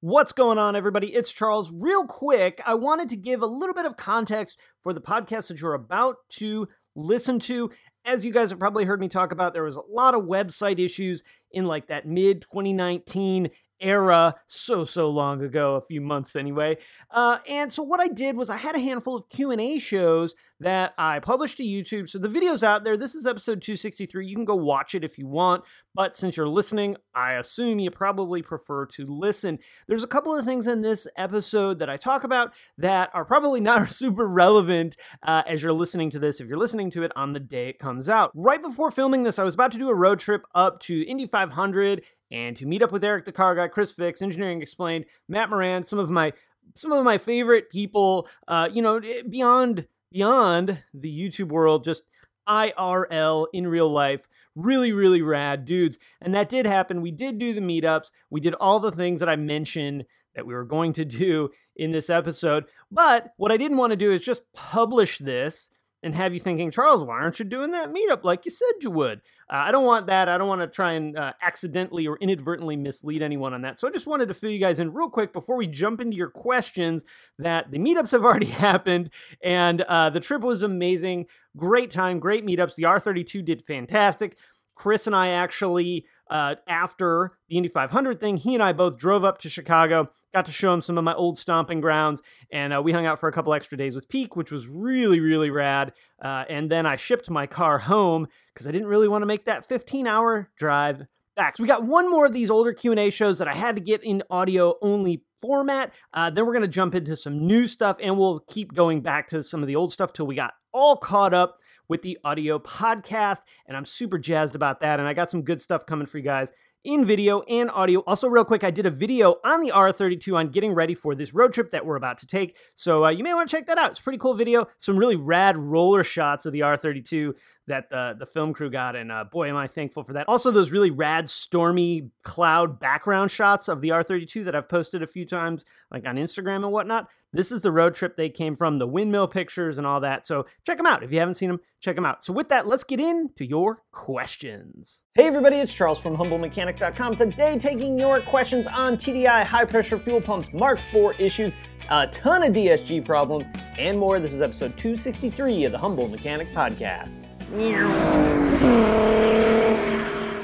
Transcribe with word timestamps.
What's 0.00 0.32
going 0.32 0.58
on, 0.58 0.76
everybody? 0.76 1.08
It's 1.08 1.32
Charles. 1.32 1.72
Real 1.74 2.06
quick, 2.06 2.62
I 2.64 2.74
wanted 2.74 3.08
to 3.08 3.16
give 3.16 3.42
a 3.42 3.46
little 3.46 3.74
bit 3.74 3.84
of 3.84 3.96
context 3.96 4.56
for 4.80 4.92
the 4.92 5.00
podcast 5.00 5.48
that 5.48 5.60
you're 5.60 5.74
about 5.74 6.18
to 6.34 6.68
listen 6.94 7.40
to. 7.40 7.72
As 8.04 8.24
you 8.24 8.32
guys 8.32 8.50
have 8.50 8.60
probably 8.60 8.84
heard 8.84 9.00
me 9.00 9.08
talk 9.08 9.32
about, 9.32 9.54
there 9.54 9.64
was 9.64 9.74
a 9.74 9.80
lot 9.80 10.14
of 10.14 10.22
website 10.22 10.78
issues 10.78 11.24
in 11.50 11.66
like 11.66 11.88
that 11.88 12.06
mid 12.06 12.42
2019 12.42 13.50
era 13.80 14.36
so 14.46 14.84
so 14.84 15.08
long 15.08 15.42
ago 15.42 15.74
a 15.76 15.80
few 15.80 16.00
months 16.00 16.34
anyway 16.34 16.76
uh, 17.12 17.38
and 17.48 17.72
so 17.72 17.80
what 17.80 18.00
i 18.00 18.08
did 18.08 18.36
was 18.36 18.50
i 18.50 18.56
had 18.56 18.74
a 18.74 18.80
handful 18.80 19.14
of 19.14 19.28
q&a 19.28 19.78
shows 19.78 20.34
that 20.60 20.92
i 20.98 21.18
published 21.18 21.56
to 21.58 21.62
youtube. 21.62 22.08
So 22.08 22.18
the 22.18 22.28
video's 22.28 22.62
out 22.62 22.84
there. 22.84 22.96
This 22.96 23.14
is 23.14 23.26
episode 23.26 23.62
263 23.62 24.26
you 24.26 24.34
can 24.34 24.44
go 24.44 24.56
watch 24.56 24.94
it 24.94 25.04
if 25.04 25.18
you 25.18 25.26
want. 25.26 25.64
But 25.94 26.16
since 26.16 26.36
you're 26.36 26.48
listening 26.48 26.96
i 27.14 27.34
assume 27.34 27.78
you 27.78 27.90
probably 27.90 28.42
prefer 28.42 28.86
to 28.86 29.06
listen. 29.06 29.58
There's 29.86 30.04
a 30.04 30.08
couple 30.08 30.34
of 30.36 30.44
things 30.44 30.66
in 30.66 30.82
this 30.82 31.06
episode 31.16 31.78
that 31.78 31.90
i 31.90 31.96
talk 31.96 32.24
about 32.24 32.52
that 32.76 33.10
are 33.14 33.24
probably 33.24 33.60
not 33.60 33.90
super 33.90 34.26
relevant 34.26 34.96
uh, 35.22 35.42
as 35.46 35.62
you're 35.62 35.72
listening 35.72 36.10
to 36.10 36.18
this 36.18 36.40
if 36.40 36.48
you're 36.48 36.58
listening 36.58 36.90
to 36.92 37.02
it 37.02 37.12
on 37.16 37.32
the 37.32 37.40
day 37.40 37.68
it 37.68 37.78
comes 37.78 38.08
out. 38.08 38.32
Right 38.34 38.62
before 38.62 38.90
filming 38.90 39.22
this 39.22 39.38
i 39.38 39.44
was 39.44 39.54
about 39.54 39.72
to 39.72 39.78
do 39.78 39.88
a 39.88 39.94
road 39.94 40.20
trip 40.20 40.44
up 40.54 40.80
to 40.80 41.02
indy 41.02 41.26
500 41.26 42.02
and 42.30 42.56
to 42.56 42.66
meet 42.66 42.82
up 42.82 42.92
with 42.92 43.04
Eric 43.04 43.24
the 43.24 43.32
Car 43.32 43.54
Guy, 43.54 43.68
Chris 43.68 43.92
Fix, 43.92 44.20
Engineering 44.22 44.60
Explained, 44.62 45.06
Matt 45.28 45.50
Moran, 45.50 45.84
some 45.84 45.98
of 45.98 46.10
my 46.10 46.32
some 46.74 46.92
of 46.92 47.02
my 47.04 47.18
favorite 47.18 47.70
people, 47.70 48.28
uh, 48.46 48.68
you 48.70 48.82
know, 48.82 48.98
eh, 48.98 49.22
beyond 49.28 49.86
beyond 50.12 50.82
the 50.94 51.16
YouTube 51.16 51.48
world, 51.48 51.84
just 51.84 52.02
IRL 52.48 53.46
in 53.52 53.66
real 53.66 53.90
life. 53.90 54.28
Really, 54.54 54.92
really 54.92 55.22
rad 55.22 55.64
dudes. 55.64 55.98
And 56.20 56.34
that 56.34 56.50
did 56.50 56.66
happen. 56.66 57.02
We 57.02 57.10
did 57.10 57.38
do 57.38 57.52
the 57.52 57.60
meetups. 57.60 58.10
We 58.30 58.40
did 58.40 58.54
all 58.54 58.80
the 58.80 58.92
things 58.92 59.20
that 59.20 59.28
I 59.28 59.36
mentioned 59.36 60.04
that 60.34 60.46
we 60.46 60.54
were 60.54 60.64
going 60.64 60.92
to 60.94 61.04
do 61.04 61.50
in 61.76 61.92
this 61.92 62.10
episode. 62.10 62.64
But 62.90 63.32
what 63.36 63.52
I 63.52 63.56
didn't 63.56 63.76
want 63.76 63.90
to 63.90 63.96
do 63.96 64.12
is 64.12 64.22
just 64.22 64.42
publish 64.52 65.18
this 65.18 65.70
and 66.02 66.14
have 66.14 66.32
you 66.32 66.40
thinking, 66.40 66.70
Charles, 66.70 67.02
why 67.04 67.14
aren't 67.14 67.38
you 67.38 67.44
doing 67.44 67.72
that 67.72 67.92
meetup 67.92 68.22
like 68.22 68.44
you 68.44 68.50
said 68.50 68.72
you 68.82 68.90
would? 68.90 69.20
Uh, 69.50 69.56
I 69.56 69.72
don't 69.72 69.84
want 69.84 70.06
that. 70.06 70.28
I 70.28 70.38
don't 70.38 70.46
want 70.46 70.60
to 70.60 70.68
try 70.68 70.92
and 70.92 71.18
uh, 71.18 71.32
accidentally 71.42 72.06
or 72.06 72.16
inadvertently 72.18 72.76
mislead 72.76 73.22
anyone 73.22 73.52
on 73.52 73.62
that. 73.62 73.80
So 73.80 73.88
I 73.88 73.90
just 73.90 74.06
wanted 74.06 74.28
to 74.28 74.34
fill 74.34 74.50
you 74.50 74.60
guys 74.60 74.78
in 74.78 74.92
real 74.92 75.10
quick 75.10 75.32
before 75.32 75.56
we 75.56 75.66
jump 75.66 76.00
into 76.00 76.16
your 76.16 76.30
questions 76.30 77.04
that 77.38 77.70
the 77.70 77.78
meetups 77.78 78.12
have 78.12 78.24
already 78.24 78.46
happened 78.46 79.10
and 79.42 79.80
uh, 79.82 80.10
the 80.10 80.20
trip 80.20 80.42
was 80.42 80.62
amazing. 80.62 81.26
Great 81.56 81.90
time, 81.90 82.20
great 82.20 82.46
meetups. 82.46 82.76
The 82.76 82.84
R32 82.84 83.44
did 83.44 83.64
fantastic. 83.64 84.36
Chris 84.78 85.08
and 85.08 85.16
I 85.16 85.30
actually, 85.30 86.06
uh, 86.30 86.54
after 86.68 87.32
the 87.48 87.56
Indy 87.56 87.68
500 87.68 88.20
thing, 88.20 88.36
he 88.36 88.54
and 88.54 88.62
I 88.62 88.72
both 88.72 88.96
drove 88.96 89.24
up 89.24 89.38
to 89.38 89.48
Chicago, 89.48 90.08
got 90.32 90.46
to 90.46 90.52
show 90.52 90.72
him 90.72 90.82
some 90.82 90.96
of 90.96 91.02
my 91.02 91.14
old 91.14 91.36
stomping 91.36 91.80
grounds, 91.80 92.22
and 92.52 92.72
uh, 92.72 92.80
we 92.80 92.92
hung 92.92 93.04
out 93.04 93.18
for 93.18 93.28
a 93.28 93.32
couple 93.32 93.52
extra 93.52 93.76
days 93.76 93.96
with 93.96 94.08
Peak, 94.08 94.36
which 94.36 94.52
was 94.52 94.68
really, 94.68 95.18
really 95.18 95.50
rad. 95.50 95.92
Uh, 96.22 96.44
and 96.48 96.70
then 96.70 96.86
I 96.86 96.94
shipped 96.94 97.28
my 97.28 97.44
car 97.46 97.80
home 97.80 98.28
because 98.54 98.68
I 98.68 98.70
didn't 98.70 98.86
really 98.86 99.08
want 99.08 99.22
to 99.22 99.26
make 99.26 99.46
that 99.46 99.66
15 99.66 100.06
hour 100.06 100.48
drive 100.56 101.02
back. 101.34 101.56
So 101.56 101.64
we 101.64 101.66
got 101.66 101.82
one 101.82 102.08
more 102.08 102.26
of 102.26 102.32
these 102.32 102.50
older 102.50 102.72
Q&A 102.72 103.10
shows 103.10 103.38
that 103.38 103.48
I 103.48 103.54
had 103.54 103.74
to 103.74 103.82
get 103.82 104.04
in 104.04 104.22
audio 104.30 104.76
only 104.80 105.24
format. 105.40 105.92
Uh, 106.14 106.30
then 106.30 106.46
we're 106.46 106.52
going 106.52 106.62
to 106.62 106.68
jump 106.68 106.94
into 106.94 107.16
some 107.16 107.48
new 107.48 107.66
stuff, 107.66 107.96
and 108.00 108.16
we'll 108.16 108.44
keep 108.48 108.74
going 108.74 109.00
back 109.00 109.28
to 109.30 109.42
some 109.42 109.60
of 109.60 109.66
the 109.66 109.74
old 109.74 109.92
stuff 109.92 110.12
till 110.12 110.26
we 110.28 110.36
got 110.36 110.54
all 110.72 110.96
caught 110.96 111.34
up 111.34 111.58
with 111.88 112.02
the 112.02 112.18
audio 112.24 112.58
podcast. 112.58 113.40
And 113.66 113.76
I'm 113.76 113.86
super 113.86 114.18
jazzed 114.18 114.54
about 114.54 114.80
that. 114.80 115.00
And 115.00 115.08
I 115.08 115.14
got 115.14 115.30
some 115.30 115.42
good 115.42 115.60
stuff 115.60 115.86
coming 115.86 116.06
for 116.06 116.18
you 116.18 116.24
guys 116.24 116.52
in 116.84 117.04
video 117.04 117.42
and 117.42 117.70
audio. 117.70 118.00
Also, 118.06 118.28
real 118.28 118.44
quick, 118.44 118.62
I 118.62 118.70
did 118.70 118.86
a 118.86 118.90
video 118.90 119.36
on 119.44 119.60
the 119.60 119.72
R32 119.72 120.34
on 120.34 120.48
getting 120.50 120.72
ready 120.72 120.94
for 120.94 121.14
this 121.14 121.34
road 121.34 121.52
trip 121.52 121.70
that 121.72 121.84
we're 121.84 121.96
about 121.96 122.18
to 122.20 122.26
take. 122.26 122.56
So 122.74 123.04
uh, 123.04 123.10
you 123.10 123.24
may 123.24 123.34
want 123.34 123.48
to 123.50 123.56
check 123.56 123.66
that 123.66 123.78
out. 123.78 123.90
It's 123.90 124.00
a 124.00 124.02
pretty 124.02 124.18
cool 124.18 124.34
video. 124.34 124.68
Some 124.78 124.96
really 124.96 125.16
rad 125.16 125.56
roller 125.56 126.04
shots 126.04 126.46
of 126.46 126.52
the 126.52 126.60
R32 126.60 127.34
that 127.66 127.90
the, 127.90 128.16
the 128.18 128.26
film 128.26 128.54
crew 128.54 128.70
got. 128.70 128.96
And 128.96 129.12
uh, 129.12 129.24
boy, 129.24 129.48
am 129.48 129.56
I 129.56 129.66
thankful 129.66 130.02
for 130.02 130.14
that. 130.14 130.28
Also, 130.28 130.50
those 130.50 130.70
really 130.70 130.90
rad, 130.90 131.28
stormy 131.28 132.10
cloud 132.22 132.80
background 132.80 133.30
shots 133.30 133.68
of 133.68 133.80
the 133.80 133.90
R32 133.90 134.44
that 134.44 134.54
I've 134.54 134.68
posted 134.68 135.02
a 135.02 135.06
few 135.06 135.26
times, 135.26 135.64
like 135.90 136.06
on 136.06 136.16
Instagram 136.16 136.64
and 136.64 136.72
whatnot. 136.72 137.08
This 137.30 137.52
is 137.52 137.60
the 137.60 137.70
road 137.70 137.94
trip 137.94 138.16
they 138.16 138.30
came 138.30 138.56
from, 138.56 138.78
the 138.78 138.86
windmill 138.86 139.28
pictures 139.28 139.76
and 139.76 139.86
all 139.86 140.00
that. 140.00 140.26
So 140.26 140.46
check 140.64 140.78
them 140.78 140.86
out. 140.86 141.02
If 141.02 141.12
you 141.12 141.18
haven't 141.18 141.34
seen 141.34 141.50
them, 141.50 141.60
check 141.78 141.94
them 141.94 142.06
out. 142.06 142.24
So 142.24 142.32
with 142.32 142.48
that, 142.48 142.66
let's 142.66 142.84
get 142.84 143.00
into 143.00 143.44
your 143.44 143.82
questions. 143.92 145.02
Hey 145.14 145.26
everybody, 145.26 145.56
it's 145.56 145.74
Charles 145.74 145.98
from 145.98 146.16
HumbleMechanic.com. 146.16 147.16
Today 147.16 147.58
taking 147.58 147.98
your 147.98 148.22
questions 148.22 148.66
on 148.66 148.96
TDI 148.96 149.44
high 149.44 149.66
pressure 149.66 149.98
fuel 149.98 150.22
pumps 150.22 150.48
Mark 150.54 150.80
IV 150.94 151.20
issues, 151.20 151.54
a 151.90 152.06
ton 152.06 152.44
of 152.44 152.54
DSG 152.54 153.04
problems, 153.04 153.46
and 153.78 153.98
more. 153.98 154.18
This 154.20 154.32
is 154.32 154.40
episode 154.40 154.78
263 154.78 155.66
of 155.66 155.72
the 155.72 155.78
Humble 155.78 156.08
Mechanic 156.08 156.48
Podcast. 156.54 157.22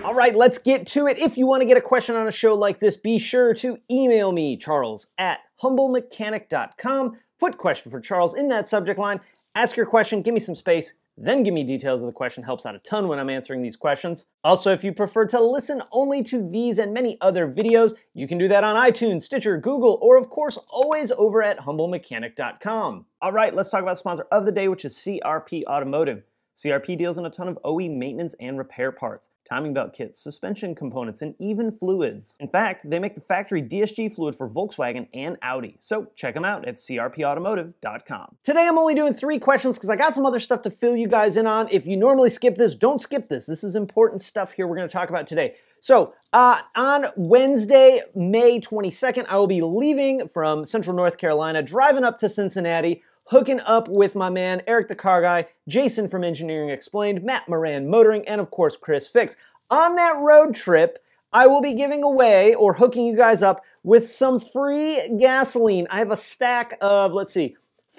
All 0.05 0.15
right, 0.15 0.37
let's 0.37 0.59
get 0.59 0.87
to 0.89 1.07
it. 1.07 1.19
If 1.19 1.39
you 1.39 1.47
want 1.47 1.63
to 1.63 1.67
get 1.67 1.79
a 1.79 1.81
question 1.81 2.15
on 2.15 2.29
a 2.29 2.31
show 2.31 2.55
like 2.55 2.79
this, 2.79 2.95
be 2.95 3.19
sure 3.19 3.55
to 3.55 3.79
email 3.91 4.33
me, 4.33 4.59
charles 4.59 5.07
at 5.17 5.41
humblemechanic.com. 5.63 7.19
Put 7.41 7.59
question 7.59 7.91
for 7.91 8.01
Charles 8.01 8.35
in 8.35 8.49
that 8.49 8.69
subject 8.69 8.99
line. 8.99 9.21
Ask 9.55 9.77
your 9.77 9.87
question, 9.87 10.23
give 10.23 10.35
me 10.35 10.41
some 10.41 10.55
space, 10.55 10.95
then 11.17 11.45
give 11.45 11.55
me 11.55 11.63
details 11.63 12.01
of 12.01 12.07
the 12.07 12.13
question. 12.13 12.43
Helps 12.43 12.67
out 12.67 12.75
a 12.75 12.81
ton 12.81 13.07
when 13.07 13.21
I'm 13.21 13.31
answering 13.31 13.63
these 13.63 13.77
questions. 13.77 14.27
Also, 14.43 14.73
if 14.73 14.83
you 14.83 14.93
prefer 14.93 15.27
to 15.27 15.41
listen 15.41 15.83
only 15.93 16.25
to 16.25 16.49
these 16.51 16.79
and 16.79 16.93
many 16.93 17.19
other 17.21 17.47
videos, 17.47 17.93
you 18.15 18.27
can 18.27 18.37
do 18.37 18.49
that 18.49 18.65
on 18.65 18.75
iTunes, 18.75 19.23
Stitcher, 19.23 19.57
Google, 19.59 19.99
or 20.03 20.17
of 20.17 20.29
course, 20.29 20.59
always 20.69 21.13
over 21.13 21.43
at 21.43 21.61
humblemechanic.com. 21.61 23.07
All 23.23 23.33
right, 23.33 23.55
let's 23.55 23.71
talk 23.71 23.83
about 23.83 23.99
sponsor 23.99 24.27
of 24.33 24.45
the 24.45 24.53
day, 24.53 24.67
which 24.67 24.85
is 24.85 24.97
CRP 24.97 25.65
Automotive. 25.67 26.25
CRP 26.57 26.97
deals 26.97 27.19
in 27.19 27.27
a 27.27 27.31
ton 27.31 27.49
of 27.49 27.59
OE 27.65 27.89
maintenance 27.89 28.35
and 28.39 28.57
repair 28.57 28.93
parts, 28.93 29.29
timing 29.45 29.75
belt 29.75 29.93
kits, 29.93 30.21
suspension 30.23 30.75
components, 30.75 31.21
and 31.21 31.35
even 31.41 31.73
fluids. 31.73 32.37
In 32.39 32.49
fact, 32.49 32.89
they 32.89 32.99
make 32.99 33.17
the 33.17 33.21
factory 33.21 33.61
DSG 33.61 34.15
fluid 34.15 34.37
for 34.37 34.49
Volkswagen 34.49 35.09
and 35.13 35.37
Audi. 35.43 35.77
So 35.81 36.09
check 36.15 36.35
them 36.35 36.45
out 36.45 36.67
at 36.67 36.77
crpautomotive.com. 36.77 38.37
Today 38.45 38.67
I'm 38.67 38.79
only 38.79 38.95
doing 38.95 39.15
three 39.15 39.39
questions 39.39 39.77
because 39.77 39.91
I 39.91 39.97
got 39.97 40.15
some 40.15 40.27
other 40.27 40.41
stuff 40.41 40.63
to 40.63 40.71
fill 40.71 40.97
you 40.97 41.09
guys 41.09 41.37
in 41.37 41.47
on. 41.47 41.69
If 41.73 41.87
you 41.87 41.97
normally 41.97 42.31
skip 42.31 42.57
this, 42.57 42.75
don't 42.75 43.01
skip 43.01 43.29
this. 43.29 43.47
This 43.47 43.65
is 43.65 43.75
important 43.75 44.23
stuff 44.23 44.53
here 44.53 44.67
we're 44.67 44.77
going 44.77 44.89
to 44.89 44.93
talk 44.93 45.09
about 45.09 45.27
today. 45.27 45.55
So, 45.81 46.15
uh, 46.33 46.61
on 46.75 47.09
Wednesday, 47.15 48.01
May 48.15 48.59
22nd, 48.59 49.27
I 49.29 49.37
will 49.37 49.47
be 49.47 49.61
leaving 49.61 50.29
from 50.29 50.65
Central 50.65 50.97
North 50.97 51.19
Carolina, 51.19 51.63
driving 51.63 52.05
up 52.05 52.19
to 52.21 52.29
Cincinnati 52.31 53.03
hooking 53.25 53.61
up 53.61 53.89
with 53.89 54.15
my 54.15 54.31
man 54.31 54.63
Eric 54.67 54.89
the 54.89 54.95
Car 54.95 55.23
Guy, 55.23 55.47
Jason 55.69 56.09
from 56.09 56.25
Engineering 56.25 56.71
Explained, 56.71 57.23
Matt 57.23 57.49
Moran 57.49 57.89
Motoring, 57.89 58.27
and 58.29 58.41
of 58.41 58.51
course 58.51 58.77
Chris 58.77 59.07
Fix. 59.07 59.37
On 59.71 59.95
that 59.97 60.19
road 60.19 60.55
trip, 60.55 61.03
I 61.33 61.47
will 61.47 61.61
be 61.61 61.75
giving 61.75 62.03
away 62.03 62.55
or 62.55 62.75
hooking 62.75 63.07
you 63.07 63.17
guys 63.17 63.43
up 63.43 63.65
with 63.83 64.11
some 64.11 64.39
free 64.39 65.17
gasoline. 65.19 65.87
I 65.91 65.99
have 65.99 66.11
a 66.11 66.17
stack 66.17 66.77
of, 66.81 67.13
let's 67.13 67.35
see, 67.35 67.57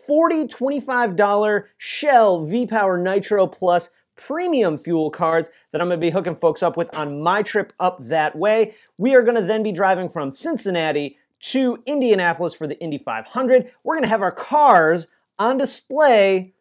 40 0.08 0.48
$25 0.48 1.64
Shell 1.78 2.46
V 2.46 2.68
Power 2.68 2.98
Nitro 2.98 3.48
Plus 3.48 3.90
premium 4.16 4.78
fuel 4.78 5.10
cards 5.10 5.50
that 5.72 5.82
I'm 5.82 5.88
going 5.88 6.00
to 6.00 6.06
be 6.06 6.12
hooking 6.12 6.36
folks 6.36 6.64
up 6.64 6.78
with 6.78 6.94
on 6.96 7.22
my 7.22 7.42
trip 7.42 7.74
up 7.80 7.98
that 8.08 8.36
way. 8.36 8.76
We 8.98 9.16
are 9.16 9.24
going 9.24 9.36
to 9.36 9.44
then 9.46 9.64
be 9.64 9.72
driving 9.72 10.10
from 10.10 10.32
Cincinnati 10.32 11.18
to 11.42 11.82
Indianapolis 11.86 12.54
for 12.54 12.68
the 12.68 12.80
Indy 12.80 12.98
500. 12.98 13.72
We're 13.84 13.96
going 13.96 14.04
to 14.04 14.10
have 14.10 14.22
our 14.22 14.32
cars 14.32 15.08
on 15.40 15.58
display 15.58 16.56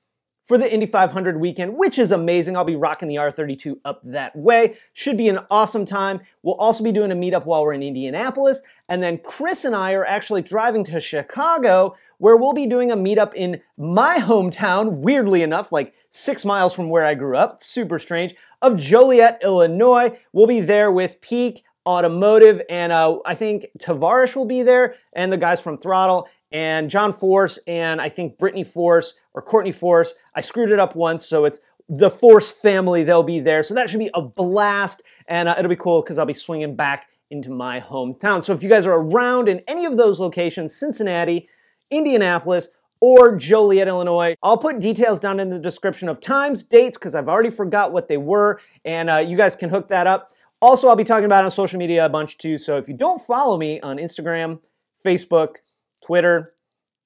for 0.46 0.58
the 0.58 0.72
Indy 0.72 0.86
500 0.86 1.40
weekend, 1.40 1.76
which 1.76 1.98
is 1.98 2.12
amazing. 2.12 2.56
I'll 2.56 2.64
be 2.64 2.76
rocking 2.76 3.08
the 3.08 3.14
R32 3.16 3.78
up 3.84 4.00
that 4.04 4.36
way. 4.36 4.76
Should 4.92 5.16
be 5.16 5.28
an 5.28 5.40
awesome 5.50 5.86
time. 5.86 6.20
We'll 6.42 6.56
also 6.56 6.84
be 6.84 6.92
doing 6.92 7.10
a 7.10 7.14
meetup 7.14 7.46
while 7.46 7.62
we're 7.62 7.72
in 7.72 7.82
Indianapolis. 7.82 8.60
And 8.88 9.02
then 9.02 9.18
Chris 9.24 9.64
and 9.64 9.74
I 9.74 9.92
are 9.92 10.04
actually 10.04 10.42
driving 10.42 10.84
to 10.84 11.00
Chicago, 11.00 11.96
where 12.18 12.36
we'll 12.36 12.52
be 12.52 12.66
doing 12.66 12.90
a 12.90 12.96
meetup 12.96 13.32
in 13.34 13.62
my 13.78 14.18
hometown, 14.18 14.98
weirdly 14.98 15.42
enough, 15.42 15.72
like 15.72 15.94
six 16.10 16.44
miles 16.44 16.74
from 16.74 16.90
where 16.90 17.04
I 17.04 17.14
grew 17.14 17.36
up. 17.38 17.62
Super 17.62 17.98
strange. 17.98 18.34
Of 18.60 18.76
Joliet, 18.76 19.40
Illinois. 19.42 20.18
We'll 20.32 20.46
be 20.46 20.60
there 20.60 20.92
with 20.92 21.20
Peak, 21.22 21.64
Automotive, 21.86 22.62
and 22.70 22.92
uh, 22.92 23.18
I 23.26 23.34
think 23.34 23.66
Tavarish 23.78 24.34
will 24.34 24.46
be 24.46 24.62
there, 24.62 24.94
and 25.12 25.30
the 25.30 25.36
guys 25.36 25.60
from 25.60 25.76
Throttle 25.76 26.28
and 26.52 26.90
John 26.90 27.12
Force 27.12 27.58
and 27.66 28.00
I 28.00 28.08
think 28.08 28.38
Brittany 28.38 28.64
Force 28.64 29.14
or 29.34 29.42
Courtney 29.42 29.72
Force. 29.72 30.14
I 30.34 30.40
screwed 30.40 30.70
it 30.70 30.78
up 30.78 30.96
once, 30.96 31.26
so 31.26 31.44
it's 31.44 31.60
the 31.88 32.10
Force 32.10 32.50
family. 32.50 33.04
They'll 33.04 33.22
be 33.22 33.40
there, 33.40 33.62
so 33.62 33.74
that 33.74 33.90
should 33.90 34.00
be 34.00 34.10
a 34.14 34.22
blast, 34.22 35.02
and 35.28 35.48
uh, 35.48 35.54
it'll 35.58 35.68
be 35.68 35.76
cool 35.76 36.02
because 36.02 36.18
I'll 36.18 36.26
be 36.26 36.34
swinging 36.34 36.76
back 36.76 37.06
into 37.30 37.50
my 37.50 37.80
hometown. 37.80 38.44
So 38.44 38.52
if 38.52 38.62
you 38.62 38.68
guys 38.68 38.86
are 38.86 38.94
around 38.94 39.48
in 39.48 39.60
any 39.66 39.84
of 39.84 39.96
those 39.96 40.20
locations, 40.20 40.74
Cincinnati, 40.74 41.48
Indianapolis, 41.90 42.68
or 43.00 43.36
Joliet, 43.36 43.86
Illinois. 43.86 44.34
I'll 44.42 44.56
put 44.56 44.80
details 44.80 45.20
down 45.20 45.38
in 45.38 45.50
the 45.50 45.58
description 45.58 46.08
of 46.08 46.22
times, 46.22 46.62
dates, 46.62 46.96
because 46.96 47.14
I've 47.14 47.28
already 47.28 47.50
forgot 47.50 47.92
what 47.92 48.08
they 48.08 48.16
were, 48.16 48.60
and 48.84 49.10
uh, 49.10 49.18
you 49.18 49.36
guys 49.36 49.54
can 49.54 49.68
hook 49.68 49.88
that 49.88 50.06
up. 50.06 50.30
Also, 50.62 50.88
I'll 50.88 50.96
be 50.96 51.04
talking 51.04 51.26
about 51.26 51.44
on 51.44 51.50
social 51.50 51.78
media 51.78 52.06
a 52.06 52.08
bunch 52.08 52.38
too, 52.38 52.56
so 52.56 52.78
if 52.78 52.88
you 52.88 52.94
don't 52.94 53.20
follow 53.20 53.58
me 53.58 53.78
on 53.80 53.98
Instagram, 53.98 54.58
Facebook, 55.04 55.56
Twitter, 56.04 56.54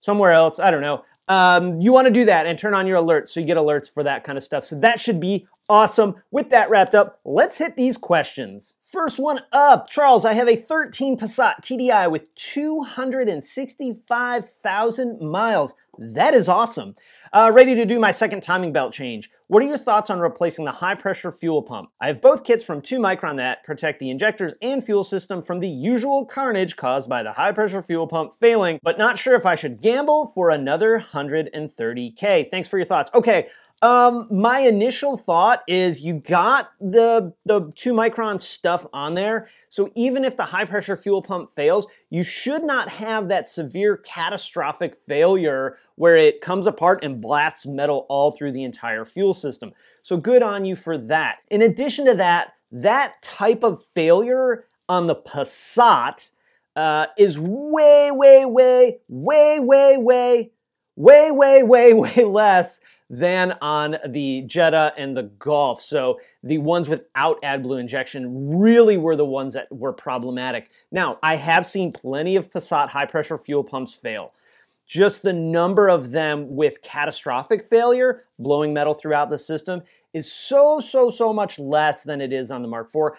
somewhere 0.00 0.32
else, 0.32 0.58
I 0.58 0.70
don't 0.70 0.82
know. 0.82 1.04
Um, 1.28 1.80
you 1.80 1.92
want 1.92 2.06
to 2.06 2.12
do 2.12 2.24
that 2.24 2.46
and 2.46 2.58
turn 2.58 2.74
on 2.74 2.86
your 2.86 2.96
alerts 2.98 3.28
so 3.28 3.40
you 3.40 3.46
get 3.46 3.58
alerts 3.58 3.92
for 3.92 4.02
that 4.02 4.24
kind 4.24 4.38
of 4.38 4.44
stuff. 4.44 4.64
So 4.64 4.80
that 4.80 4.98
should 4.98 5.20
be 5.20 5.46
awesome. 5.68 6.14
With 6.30 6.48
that 6.50 6.70
wrapped 6.70 6.94
up, 6.94 7.20
let's 7.24 7.56
hit 7.56 7.76
these 7.76 7.98
questions. 7.98 8.76
First 8.80 9.18
one 9.18 9.40
up, 9.52 9.90
Charles, 9.90 10.24
I 10.24 10.32
have 10.32 10.48
a 10.48 10.56
13 10.56 11.18
Passat 11.18 11.56
TDI 11.62 12.10
with 12.10 12.34
265,000 12.34 15.20
miles. 15.20 15.74
That 15.98 16.32
is 16.32 16.48
awesome. 16.48 16.94
Uh, 17.32 17.50
ready 17.52 17.74
to 17.74 17.84
do 17.84 17.98
my 17.98 18.12
second 18.12 18.42
timing 18.42 18.72
belt 18.72 18.92
change. 18.92 19.30
What 19.48 19.64
are 19.64 19.66
your 19.66 19.78
thoughts 19.78 20.10
on 20.10 20.20
replacing 20.20 20.64
the 20.64 20.70
high 20.70 20.94
pressure 20.94 21.32
fuel 21.32 21.60
pump? 21.60 21.90
I 22.00 22.06
have 22.06 22.22
both 22.22 22.44
kits 22.44 22.62
from 22.62 22.80
2 22.80 23.00
Micron 23.00 23.36
that 23.38 23.64
protect 23.64 23.98
the 23.98 24.10
injectors 24.10 24.54
and 24.62 24.84
fuel 24.84 25.02
system 25.02 25.42
from 25.42 25.58
the 25.58 25.68
usual 25.68 26.24
carnage 26.24 26.76
caused 26.76 27.08
by 27.08 27.24
the 27.24 27.32
high 27.32 27.50
pressure 27.50 27.82
fuel 27.82 28.06
pump 28.06 28.34
failing, 28.38 28.78
but 28.82 28.96
not 28.96 29.18
sure 29.18 29.34
if 29.34 29.44
I 29.44 29.56
should 29.56 29.82
gamble 29.82 30.30
for 30.34 30.50
another 30.50 31.04
130K. 31.12 32.48
Thanks 32.48 32.68
for 32.68 32.78
your 32.78 32.86
thoughts. 32.86 33.10
Okay, 33.12 33.48
um, 33.80 34.26
my 34.30 34.60
initial 34.60 35.16
thought 35.16 35.62
is 35.68 36.00
you 36.00 36.14
got 36.14 36.70
the 36.80 37.32
the 37.44 37.72
two 37.76 37.92
micron 37.92 38.40
stuff 38.40 38.84
on 38.92 39.14
there, 39.14 39.48
so 39.68 39.92
even 39.94 40.24
if 40.24 40.36
the 40.36 40.46
high 40.46 40.64
pressure 40.64 40.96
fuel 40.96 41.22
pump 41.22 41.50
fails, 41.54 41.86
you 42.10 42.24
should 42.24 42.64
not 42.64 42.88
have 42.88 43.28
that 43.28 43.48
severe 43.48 43.96
catastrophic 43.96 44.96
failure 45.06 45.76
where 45.94 46.16
it 46.16 46.40
comes 46.40 46.66
apart 46.66 47.04
and 47.04 47.20
blasts 47.20 47.66
metal 47.66 48.04
all 48.08 48.32
through 48.32 48.50
the 48.50 48.64
entire 48.64 49.04
fuel 49.04 49.32
system. 49.32 49.72
So 50.02 50.16
good 50.16 50.42
on 50.42 50.64
you 50.64 50.74
for 50.74 50.98
that. 50.98 51.36
In 51.48 51.62
addition 51.62 52.06
to 52.06 52.14
that, 52.14 52.54
that 52.72 53.22
type 53.22 53.62
of 53.62 53.84
failure 53.94 54.64
on 54.88 55.06
the 55.06 55.16
Passat 55.16 56.30
uh, 56.74 57.06
is 57.16 57.38
way, 57.38 58.10
way, 58.10 58.44
way, 58.44 58.98
way, 59.08 59.60
way, 59.60 59.96
way, 59.96 60.50
way, 60.96 61.30
way, 61.30 61.62
way, 61.62 61.92
way 61.92 62.24
less 62.24 62.80
than 63.10 63.52
on 63.62 63.96
the 64.08 64.42
Jetta 64.42 64.92
and 64.96 65.16
the 65.16 65.24
Golf. 65.24 65.80
So 65.82 66.20
the 66.42 66.58
ones 66.58 66.88
without 66.88 67.40
AdBlue 67.42 67.80
injection 67.80 68.58
really 68.58 68.98
were 68.98 69.16
the 69.16 69.24
ones 69.24 69.54
that 69.54 69.74
were 69.74 69.92
problematic. 69.92 70.70
Now, 70.92 71.18
I 71.22 71.36
have 71.36 71.66
seen 71.66 71.92
plenty 71.92 72.36
of 72.36 72.50
Passat 72.50 72.88
high 72.88 73.06
pressure 73.06 73.38
fuel 73.38 73.64
pumps 73.64 73.94
fail. 73.94 74.34
Just 74.86 75.22
the 75.22 75.32
number 75.32 75.88
of 75.88 76.12
them 76.12 76.54
with 76.54 76.80
catastrophic 76.82 77.68
failure, 77.68 78.24
blowing 78.38 78.72
metal 78.72 78.94
throughout 78.94 79.28
the 79.28 79.38
system, 79.38 79.82
is 80.14 80.30
so, 80.30 80.80
so, 80.80 81.10
so 81.10 81.32
much 81.32 81.58
less 81.58 82.02
than 82.02 82.20
it 82.20 82.32
is 82.32 82.50
on 82.50 82.62
the 82.62 82.68
Mark 82.68 82.88
IV. 82.94 83.12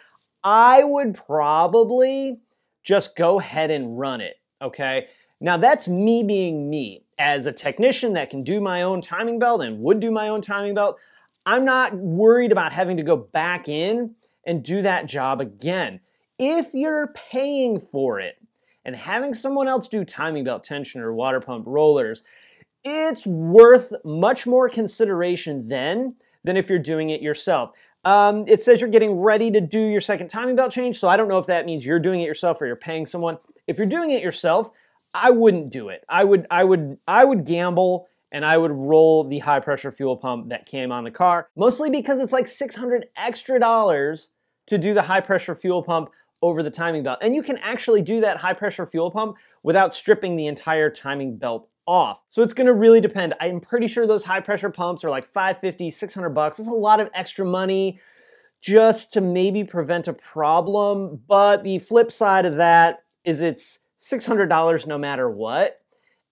I 0.44 0.84
would 0.84 1.16
probably 1.16 2.40
just 2.84 3.16
go 3.16 3.40
ahead 3.40 3.70
and 3.70 4.00
run 4.00 4.22
it, 4.22 4.38
okay? 4.62 5.08
Now, 5.42 5.58
that's 5.58 5.88
me 5.88 6.24
being 6.24 6.70
me 6.70 7.04
as 7.20 7.46
a 7.46 7.52
technician 7.52 8.14
that 8.14 8.30
can 8.30 8.44
do 8.44 8.62
my 8.62 8.82
own 8.82 9.02
timing 9.02 9.38
belt 9.38 9.62
and 9.62 9.80
would 9.82 10.00
do 10.00 10.10
my 10.10 10.30
own 10.30 10.42
timing 10.42 10.74
belt, 10.74 10.98
I'm 11.46 11.66
not 11.66 11.94
worried 11.94 12.52
about 12.52 12.72
having 12.72 12.98
to 12.98 13.04
go 13.04 13.18
back 13.18 13.68
in 13.68 14.16
and 14.46 14.64
do 14.64 14.82
that 14.82 15.06
job 15.06 15.42
again. 15.42 16.00
If 16.40 16.74
you're 16.74 17.08
paying 17.08 17.80
for 17.80 18.20
it 18.22 18.42
and 18.86 18.96
having 18.96 19.34
someone 19.34 19.68
else 19.68 19.90
do 19.90 20.06
timing 20.06 20.46
belt 20.46 20.64
tension 20.64 21.02
or 21.02 21.14
water 21.14 21.42
pump 21.42 21.66
rollers, 21.68 22.24
it's 22.86 23.26
worth 23.28 23.92
much 24.06 24.48
more 24.48 24.70
consideration 24.70 25.68
then 25.68 26.16
than 26.46 26.56
if 26.56 26.70
you're 26.70 26.80
doing 26.80 27.10
it 27.10 27.22
yourself. 27.22 27.72
Um, 28.06 28.46
it 28.48 28.64
says 28.64 28.80
you're 28.80 28.90
getting 28.90 29.20
ready 29.20 29.52
to 29.52 29.60
do 29.60 29.80
your 29.82 30.00
second 30.00 30.30
timing 30.30 30.56
belt 30.56 30.72
change, 30.72 30.98
so 30.98 31.10
I 31.10 31.18
don't 31.18 31.28
know 31.28 31.40
if 31.40 31.48
that 31.48 31.66
means 31.66 31.86
you're 31.86 32.00
doing 32.00 32.22
it 32.22 32.26
yourself 32.26 32.62
or 32.62 32.66
you're 32.66 32.78
paying 32.78 33.06
someone. 33.06 33.38
If 33.68 33.78
you're 33.78 33.88
doing 33.88 34.12
it 34.12 34.24
yourself, 34.24 34.72
I 35.14 35.32
wouldn't 35.32 35.72
do 35.72 35.90
it. 35.90 36.04
I 36.08 36.24
would 36.24 36.48
I 36.52 36.64
would 36.64 36.98
I 37.08 37.26
would 37.26 37.46
gamble 37.46 38.08
and 38.32 38.46
I 38.46 38.58
would 38.58 38.72
roll 38.72 39.24
the 39.24 39.40
high 39.40 39.60
pressure 39.60 39.92
fuel 39.92 40.16
pump 40.16 40.50
that 40.50 40.68
came 40.68 40.92
on 40.92 41.04
the 41.04 41.12
car, 41.12 41.50
mostly 41.56 41.90
because 41.90 42.20
it's 42.20 42.34
like 42.34 42.48
600 42.48 43.08
extra 43.18 43.60
dollars 43.60 44.30
to 44.68 44.78
do 44.78 44.94
the 44.94 45.02
high 45.02 45.22
pressure 45.22 45.56
fuel 45.56 45.82
pump 45.82 46.10
over 46.42 46.62
the 46.62 46.70
timing 46.70 47.04
belt. 47.04 47.20
And 47.22 47.34
you 47.36 47.42
can 47.42 47.58
actually 47.58 48.02
do 48.02 48.22
that 48.22 48.38
high 48.38 48.54
pressure 48.54 48.86
fuel 48.86 49.12
pump 49.12 49.38
without 49.64 49.96
stripping 49.96 50.36
the 50.36 50.48
entire 50.48 50.90
timing 50.90 51.38
belt 51.38 51.68
off. 51.88 52.22
So 52.30 52.44
it's 52.44 52.54
gonna 52.54 52.74
really 52.74 53.02
depend. 53.02 53.34
I'm 53.42 53.60
pretty 53.60 53.88
sure 53.88 54.06
those 54.06 54.24
high 54.24 54.42
pressure 54.42 54.70
pumps 54.70 55.04
are 55.04 55.10
like 55.10 55.28
550, 55.34 55.90
600 55.90 56.30
bucks. 56.30 56.58
That's 56.58 56.70
a 56.70 56.74
lot 56.74 57.00
of 57.00 57.10
extra 57.16 57.46
money 57.46 58.00
just 58.62 59.12
to 59.14 59.22
maybe 59.22 59.64
prevent 59.64 60.08
a 60.08 60.14
problem. 60.14 61.20
But 61.28 61.64
the 61.64 61.80
flip 61.80 62.12
side 62.12 62.46
of 62.46 62.58
that 62.58 63.00
is 63.26 63.42
it's 63.42 63.80
$600 64.00 64.88
no 64.88 64.98
matter 64.98 65.30
what. 65.30 65.82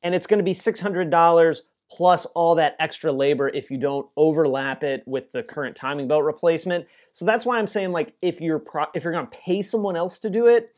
And 0.03 0.15
it's 0.15 0.27
going 0.27 0.39
to 0.39 0.43
be 0.43 0.53
$600 0.53 1.61
plus 1.89 2.25
all 2.27 2.55
that 2.55 2.75
extra 2.79 3.11
labor 3.11 3.49
if 3.49 3.71
you 3.71 3.77
don't 3.77 4.07
overlap 4.17 4.83
it 4.83 5.03
with 5.05 5.31
the 5.31 5.43
current 5.43 5.75
timing 5.75 6.07
belt 6.07 6.23
replacement. 6.23 6.85
So 7.13 7.25
that's 7.25 7.45
why 7.45 7.57
I'm 7.57 7.67
saying 7.67 7.91
like 7.91 8.13
if 8.21 8.41
you're 8.41 8.59
pro- 8.59 8.87
if 8.93 9.03
you're 9.03 9.13
going 9.13 9.27
to 9.27 9.37
pay 9.37 9.61
someone 9.61 9.95
else 9.95 10.19
to 10.19 10.29
do 10.29 10.47
it, 10.47 10.75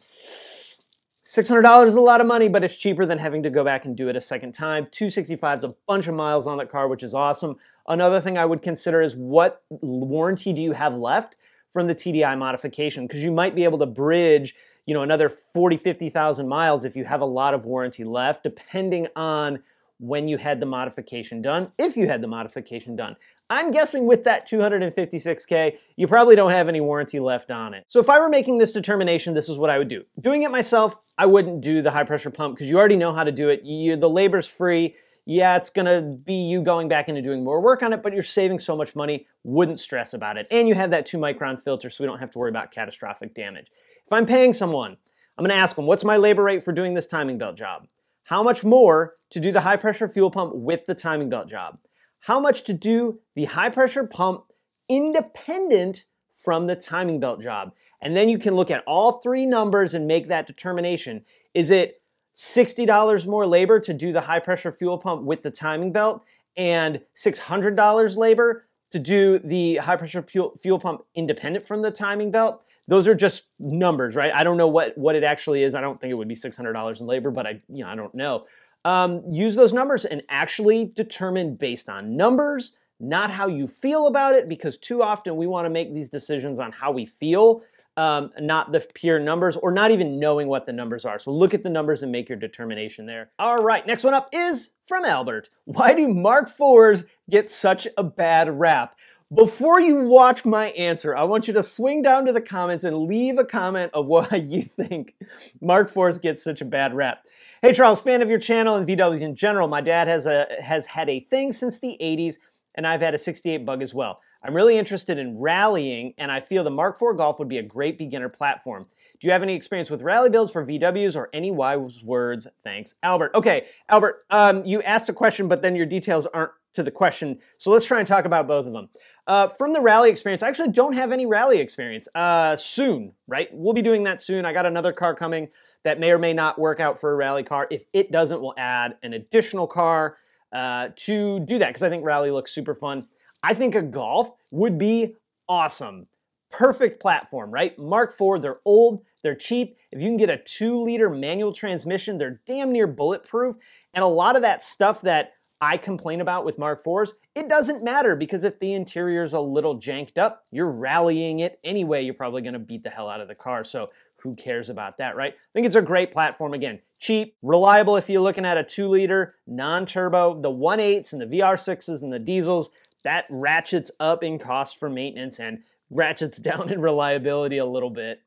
$600 1.25 1.87
is 1.87 1.95
a 1.95 2.01
lot 2.01 2.21
of 2.21 2.27
money, 2.27 2.49
but 2.49 2.63
it's 2.63 2.75
cheaper 2.75 3.05
than 3.05 3.19
having 3.19 3.43
to 3.43 3.51
go 3.51 3.63
back 3.63 3.85
and 3.85 3.95
do 3.95 4.09
it 4.09 4.15
a 4.15 4.21
second 4.21 4.53
time. 4.53 4.87
265 4.91 5.59
is 5.59 5.63
a 5.63 5.75
bunch 5.87 6.07
of 6.07 6.15
miles 6.15 6.47
on 6.47 6.57
that 6.57 6.71
car, 6.71 6.87
which 6.87 7.03
is 7.03 7.13
awesome. 7.13 7.55
Another 7.87 8.19
thing 8.19 8.37
I 8.37 8.45
would 8.45 8.63
consider 8.63 9.01
is 9.01 9.15
what 9.15 9.61
warranty 9.69 10.53
do 10.53 10.61
you 10.61 10.71
have 10.71 10.95
left 10.95 11.35
from 11.71 11.85
the 11.85 11.93
TDI 11.93 12.35
modification? 12.37 13.05
Because 13.05 13.23
you 13.23 13.31
might 13.31 13.55
be 13.55 13.63
able 13.63 13.77
to 13.77 13.85
bridge 13.85 14.55
you 14.85 14.93
know 14.93 15.03
another 15.03 15.29
40 15.29 15.77
50,000 15.77 16.47
miles 16.47 16.85
if 16.85 16.95
you 16.95 17.05
have 17.05 17.21
a 17.21 17.25
lot 17.25 17.53
of 17.53 17.65
warranty 17.65 18.03
left 18.03 18.43
depending 18.43 19.07
on 19.15 19.61
when 19.99 20.27
you 20.27 20.37
had 20.37 20.59
the 20.59 20.65
modification 20.65 21.41
done 21.41 21.71
if 21.77 21.97
you 21.97 22.07
had 22.07 22.21
the 22.21 22.27
modification 22.27 22.95
done 22.95 23.15
I'm 23.51 23.71
guessing 23.71 24.05
with 24.05 24.25
that 24.25 24.47
256K, 24.47 25.77
you 25.95 26.07
probably 26.07 26.35
don't 26.35 26.51
have 26.51 26.67
any 26.67 26.81
warranty 26.81 27.19
left 27.19 27.49
on 27.49 27.73
it. 27.73 27.83
So 27.87 27.99
if 27.99 28.07
I 28.07 28.19
were 28.19 28.29
making 28.29 28.59
this 28.59 28.71
determination, 28.71 29.33
this 29.33 29.49
is 29.49 29.57
what 29.57 29.71
I 29.71 29.79
would 29.79 29.87
do. 29.87 30.03
Doing 30.21 30.43
it 30.43 30.51
myself, 30.51 30.99
I 31.17 31.25
wouldn't 31.25 31.61
do 31.61 31.81
the 31.81 31.89
high 31.89 32.03
pressure 32.03 32.29
pump 32.29 32.55
because 32.55 32.69
you 32.69 32.77
already 32.77 32.95
know 32.95 33.11
how 33.11 33.23
to 33.23 33.31
do 33.31 33.49
it. 33.49 33.63
You, 33.63 33.95
the 33.95 34.09
labor's 34.09 34.47
free. 34.47 34.95
Yeah, 35.25 35.57
it's 35.57 35.69
gonna 35.69 36.01
be 36.01 36.33
you 36.33 36.61
going 36.61 36.87
back 36.87 37.09
into 37.09 37.21
doing 37.21 37.43
more 37.43 37.59
work 37.59 37.81
on 37.81 37.91
it, 37.91 38.03
but 38.03 38.13
you're 38.13 38.23
saving 38.23 38.59
so 38.59 38.75
much 38.75 38.95
money, 38.95 39.27
wouldn't 39.43 39.79
stress 39.79 40.13
about 40.13 40.37
it. 40.37 40.47
And 40.51 40.67
you 40.67 40.75
have 40.75 40.91
that 40.91 41.05
two 41.05 41.17
micron 41.17 41.61
filter, 41.61 41.89
so 41.89 42.03
we 42.03 42.07
don't 42.07 42.19
have 42.19 42.31
to 42.31 42.39
worry 42.39 42.49
about 42.49 42.71
catastrophic 42.71 43.33
damage. 43.33 43.67
If 44.09 44.13
I'm 44.13 44.25
paying 44.25 44.53
someone, 44.53 44.97
I'm 45.37 45.45
to 45.45 45.53
ask 45.53 45.75
them, 45.75 45.85
what's 45.85 46.03
my 46.03 46.17
labor 46.17 46.41
rate 46.41 46.63
for 46.63 46.71
doing 46.71 46.95
this 46.95 47.05
timing 47.05 47.37
belt 47.37 47.55
job? 47.55 47.85
How 48.23 48.41
much 48.41 48.63
more 48.63 49.17
to 49.29 49.39
do 49.39 49.51
the 49.51 49.61
high 49.61 49.75
pressure 49.75 50.09
fuel 50.09 50.31
pump 50.31 50.55
with 50.55 50.87
the 50.87 50.95
timing 50.95 51.29
belt 51.29 51.47
job? 51.47 51.77
How 52.19 52.39
much 52.39 52.63
to 52.63 52.73
do 52.73 53.19
the 53.35 53.45
high 53.45 53.69
pressure 53.69 54.07
pump 54.07 54.45
independent 54.87 56.05
from 56.35 56.65
the 56.65 56.75
timing 56.75 57.19
belt 57.19 57.39
job? 57.39 57.71
And 58.01 58.17
then 58.17 58.29
you 58.29 58.39
can 58.39 58.55
look 58.55 58.71
at 58.71 58.83
all 58.87 59.19
three 59.19 59.45
numbers 59.45 59.93
and 59.93 60.07
make 60.07 60.27
that 60.29 60.47
determination. 60.47 61.23
Is 61.53 61.69
it 61.69 62.01
$60 62.35 63.27
more 63.27 63.45
labor 63.45 63.79
to 63.79 63.93
do 63.93 64.11
the 64.11 64.21
high 64.21 64.39
pressure 64.39 64.71
fuel 64.71 64.97
pump 64.97 65.21
with 65.21 65.43
the 65.43 65.51
timing 65.51 65.91
belt 65.91 66.23
and 66.57 66.99
$600 67.15 68.17
labor 68.17 68.65
to 68.89 68.97
do 68.97 69.37
the 69.37 69.75
high 69.75 69.97
pressure 69.97 70.23
fuel, 70.23 70.79
pump 70.79 71.03
independent 71.13 71.67
from 71.67 71.83
the 71.83 71.91
timing 71.91 72.31
belt? 72.31 72.63
Those 72.89 73.07
are 73.07 73.13
just 73.13 73.43
numbers, 73.59 74.15
right? 74.15 74.33
I 74.33 74.43
don't 74.43 74.57
know 74.57 74.67
what 74.67 74.97
what 74.97 75.15
it 75.15 75.23
actually 75.23 75.63
is. 75.63 75.75
I 75.75 75.81
don't 75.81 76.01
think 76.01 76.11
it 76.11 76.15
would 76.15 76.27
be 76.27 76.35
six 76.35 76.57
hundred 76.57 76.73
dollars 76.73 77.01
in 77.01 77.07
labor, 77.07 77.29
but 77.29 77.45
I 77.45 77.61
you 77.69 77.83
know 77.83 77.89
I 77.89 77.95
don't 77.95 78.13
know. 78.15 78.45
Um, 78.83 79.23
use 79.29 79.55
those 79.55 79.73
numbers 79.73 80.05
and 80.05 80.23
actually 80.29 80.85
determine 80.95 81.55
based 81.55 81.87
on 81.87 82.17
numbers, 82.17 82.73
not 82.99 83.29
how 83.29 83.47
you 83.47 83.67
feel 83.67 84.07
about 84.07 84.33
it, 84.33 84.49
because 84.49 84.77
too 84.77 85.03
often 85.03 85.35
we 85.35 85.45
want 85.45 85.65
to 85.65 85.69
make 85.69 85.93
these 85.93 86.09
decisions 86.09 86.59
on 86.59 86.71
how 86.71 86.91
we 86.91 87.05
feel, 87.05 87.61
um, 87.97 88.31
not 88.39 88.71
the 88.71 88.79
pure 88.93 89.19
numbers, 89.19 89.57
or 89.57 89.71
not 89.71 89.91
even 89.91 90.17
knowing 90.17 90.47
what 90.47 90.65
the 90.65 90.73
numbers 90.73 91.05
are. 91.05 91.19
So 91.19 91.31
look 91.31 91.53
at 91.53 91.61
the 91.61 91.69
numbers 91.69 92.01
and 92.01 92.11
make 92.11 92.27
your 92.27 92.37
determination 92.39 93.05
there. 93.05 93.29
All 93.37 93.61
right, 93.61 93.85
next 93.85 94.03
one 94.03 94.13
up 94.15 94.29
is 94.31 94.71
from 94.87 95.05
Albert. 95.05 95.49
Why 95.65 95.93
do 95.93 96.07
Mark 96.07 96.49
IVs 96.57 97.05
get 97.29 97.51
such 97.51 97.87
a 97.97 98.03
bad 98.03 98.59
rap? 98.59 98.95
Before 99.31 99.79
you 99.79 100.07
watch 100.07 100.43
my 100.43 100.71
answer, 100.71 101.15
I 101.15 101.23
want 101.23 101.47
you 101.47 101.53
to 101.53 101.61
swing 101.61 102.01
down 102.01 102.25
to 102.25 102.33
the 102.33 102.41
comments 102.41 102.83
and 102.83 103.03
leave 103.03 103.37
a 103.37 103.45
comment 103.45 103.91
of 103.93 104.07
why 104.07 104.27
you 104.47 104.63
think 104.63 105.13
Mark 105.61 105.93
IVs 105.93 106.19
get 106.19 106.41
such 106.41 106.61
a 106.61 106.65
bad 106.65 106.95
rap. 106.95 107.23
Hey 107.61 107.71
Charles, 107.71 108.01
fan 108.01 108.23
of 108.23 108.29
your 108.29 108.39
channel 108.39 108.75
and 108.75 108.87
VWs 108.87 109.21
in 109.21 109.35
general. 109.35 109.67
My 109.67 109.81
dad 109.81 110.07
has 110.07 110.25
a 110.25 110.47
has 110.59 110.87
had 110.87 111.09
a 111.09 111.19
thing 111.19 111.53
since 111.53 111.77
the 111.77 111.95
80s, 112.01 112.37
and 112.73 112.87
I've 112.87 113.01
had 113.01 113.13
a 113.13 113.19
68 113.19 113.67
bug 113.67 113.83
as 113.83 113.93
well. 113.93 114.19
I'm 114.41 114.55
really 114.55 114.79
interested 114.79 115.19
in 115.19 115.37
rallying, 115.37 116.15
and 116.17 116.31
I 116.31 116.39
feel 116.39 116.63
the 116.63 116.71
Mark 116.71 116.99
IV 116.99 117.17
Golf 117.17 117.37
would 117.37 117.49
be 117.49 117.59
a 117.59 117.63
great 117.63 117.99
beginner 117.99 118.29
platform. 118.29 118.87
Do 119.19 119.27
you 119.27 119.31
have 119.33 119.43
any 119.43 119.53
experience 119.53 119.91
with 119.91 120.01
rally 120.01 120.31
builds 120.31 120.51
for 120.51 120.65
VWs 120.65 121.15
or 121.15 121.29
any 121.33 121.51
wise 121.51 122.01
words? 122.03 122.47
Thanks, 122.63 122.95
Albert. 123.03 123.31
Okay, 123.35 123.67
Albert, 123.89 124.25
um, 124.31 124.65
you 124.65 124.81
asked 124.81 125.09
a 125.09 125.13
question, 125.13 125.47
but 125.47 125.61
then 125.61 125.75
your 125.75 125.85
details 125.85 126.25
aren't 126.33 126.51
to 126.73 126.83
the 126.83 126.91
question. 126.91 127.39
So 127.57 127.71
let's 127.71 127.85
try 127.85 127.99
and 127.99 128.07
talk 128.07 128.25
about 128.25 128.47
both 128.47 128.65
of 128.65 128.73
them. 128.73 128.89
Uh, 129.27 129.47
from 129.47 129.73
the 129.73 129.81
rally 129.81 130.09
experience, 130.09 130.43
I 130.43 130.47
actually 130.47 130.71
don't 130.71 130.93
have 130.93 131.11
any 131.11 131.25
rally 131.25 131.59
experience. 131.59 132.07
Uh, 132.15 132.55
soon, 132.55 133.13
right? 133.27 133.49
We'll 133.51 133.73
be 133.73 133.81
doing 133.81 134.03
that 134.03 134.21
soon. 134.21 134.45
I 134.45 134.53
got 134.53 134.65
another 134.65 134.93
car 134.93 135.15
coming 135.15 135.49
that 135.83 135.99
may 135.99 136.11
or 136.11 136.17
may 136.17 136.33
not 136.33 136.59
work 136.59 136.79
out 136.79 136.99
for 136.99 137.11
a 137.11 137.15
rally 137.15 137.43
car. 137.43 137.67
If 137.69 137.83
it 137.93 138.11
doesn't, 138.11 138.41
we'll 138.41 138.55
add 138.57 138.97
an 139.03 139.13
additional 139.13 139.67
car 139.67 140.17
uh, 140.51 140.89
to 140.95 141.39
do 141.41 141.59
that 141.59 141.69
because 141.69 141.83
I 141.83 141.89
think 141.89 142.03
rally 142.03 142.31
looks 142.31 142.53
super 142.53 142.75
fun. 142.75 143.05
I 143.43 143.53
think 143.53 143.75
a 143.75 143.81
Golf 143.81 144.31
would 144.51 144.77
be 144.77 145.15
awesome. 145.47 146.07
Perfect 146.51 147.01
platform, 147.01 147.51
right? 147.51 147.77
Mark 147.77 148.15
IV, 148.19 148.41
they're 148.41 148.59
old, 148.65 149.03
they're 149.23 149.35
cheap. 149.35 149.77
If 149.91 150.01
you 150.01 150.07
can 150.07 150.17
get 150.17 150.29
a 150.29 150.37
two 150.37 150.81
liter 150.81 151.09
manual 151.09 151.53
transmission, 151.53 152.17
they're 152.17 152.41
damn 152.47 152.71
near 152.71 152.87
bulletproof. 152.87 153.55
And 153.93 154.03
a 154.03 154.07
lot 154.07 154.35
of 154.35 154.41
that 154.41 154.63
stuff 154.63 155.01
that 155.01 155.33
I 155.61 155.77
complain 155.77 156.21
about 156.21 156.45
with 156.45 156.57
Mark 156.57 156.83
IVs, 156.85 157.11
it 157.35 157.49
doesn't 157.49 157.83
matter 157.83 158.15
because 158.15 158.43
if 158.43 158.59
the 158.59 158.73
interior 158.73 159.23
is 159.23 159.33
a 159.33 159.39
little 159.39 159.75
janked 159.75 160.17
up, 160.17 160.45
you're 160.51 160.71
rallying 160.71 161.39
it 161.39 161.59
anyway. 161.63 162.03
You're 162.03 162.13
probably 162.13 162.41
going 162.41 162.53
to 162.53 162.59
beat 162.59 162.83
the 162.83 162.89
hell 162.89 163.09
out 163.09 163.19
of 163.19 163.27
the 163.27 163.35
car. 163.35 163.63
So 163.63 163.89
who 164.17 164.35
cares 164.35 164.69
about 164.69 164.97
that, 164.97 165.15
right? 165.15 165.33
I 165.33 165.51
think 165.53 165.67
it's 165.67 165.75
a 165.75 165.81
great 165.81 166.13
platform. 166.13 166.53
Again, 166.53 166.79
cheap, 166.99 167.35
reliable 167.41 167.97
if 167.97 168.09
you're 168.09 168.21
looking 168.21 168.45
at 168.45 168.57
a 168.57 168.63
two 168.63 168.87
liter, 168.87 169.35
non 169.47 169.85
turbo, 169.85 170.39
the 170.39 170.51
1.8s 170.51 171.13
and 171.13 171.21
the 171.21 171.37
VR6s 171.37 172.01
and 172.01 172.13
the 172.13 172.19
diesels. 172.19 172.71
That 173.03 173.25
ratchets 173.29 173.91
up 173.99 174.23
in 174.23 174.39
cost 174.39 174.77
for 174.79 174.89
maintenance 174.89 175.39
and 175.39 175.59
ratchets 175.89 176.37
down 176.39 176.69
in 176.69 176.81
reliability 176.81 177.57
a 177.57 177.65
little 177.65 177.89
bit 177.89 178.21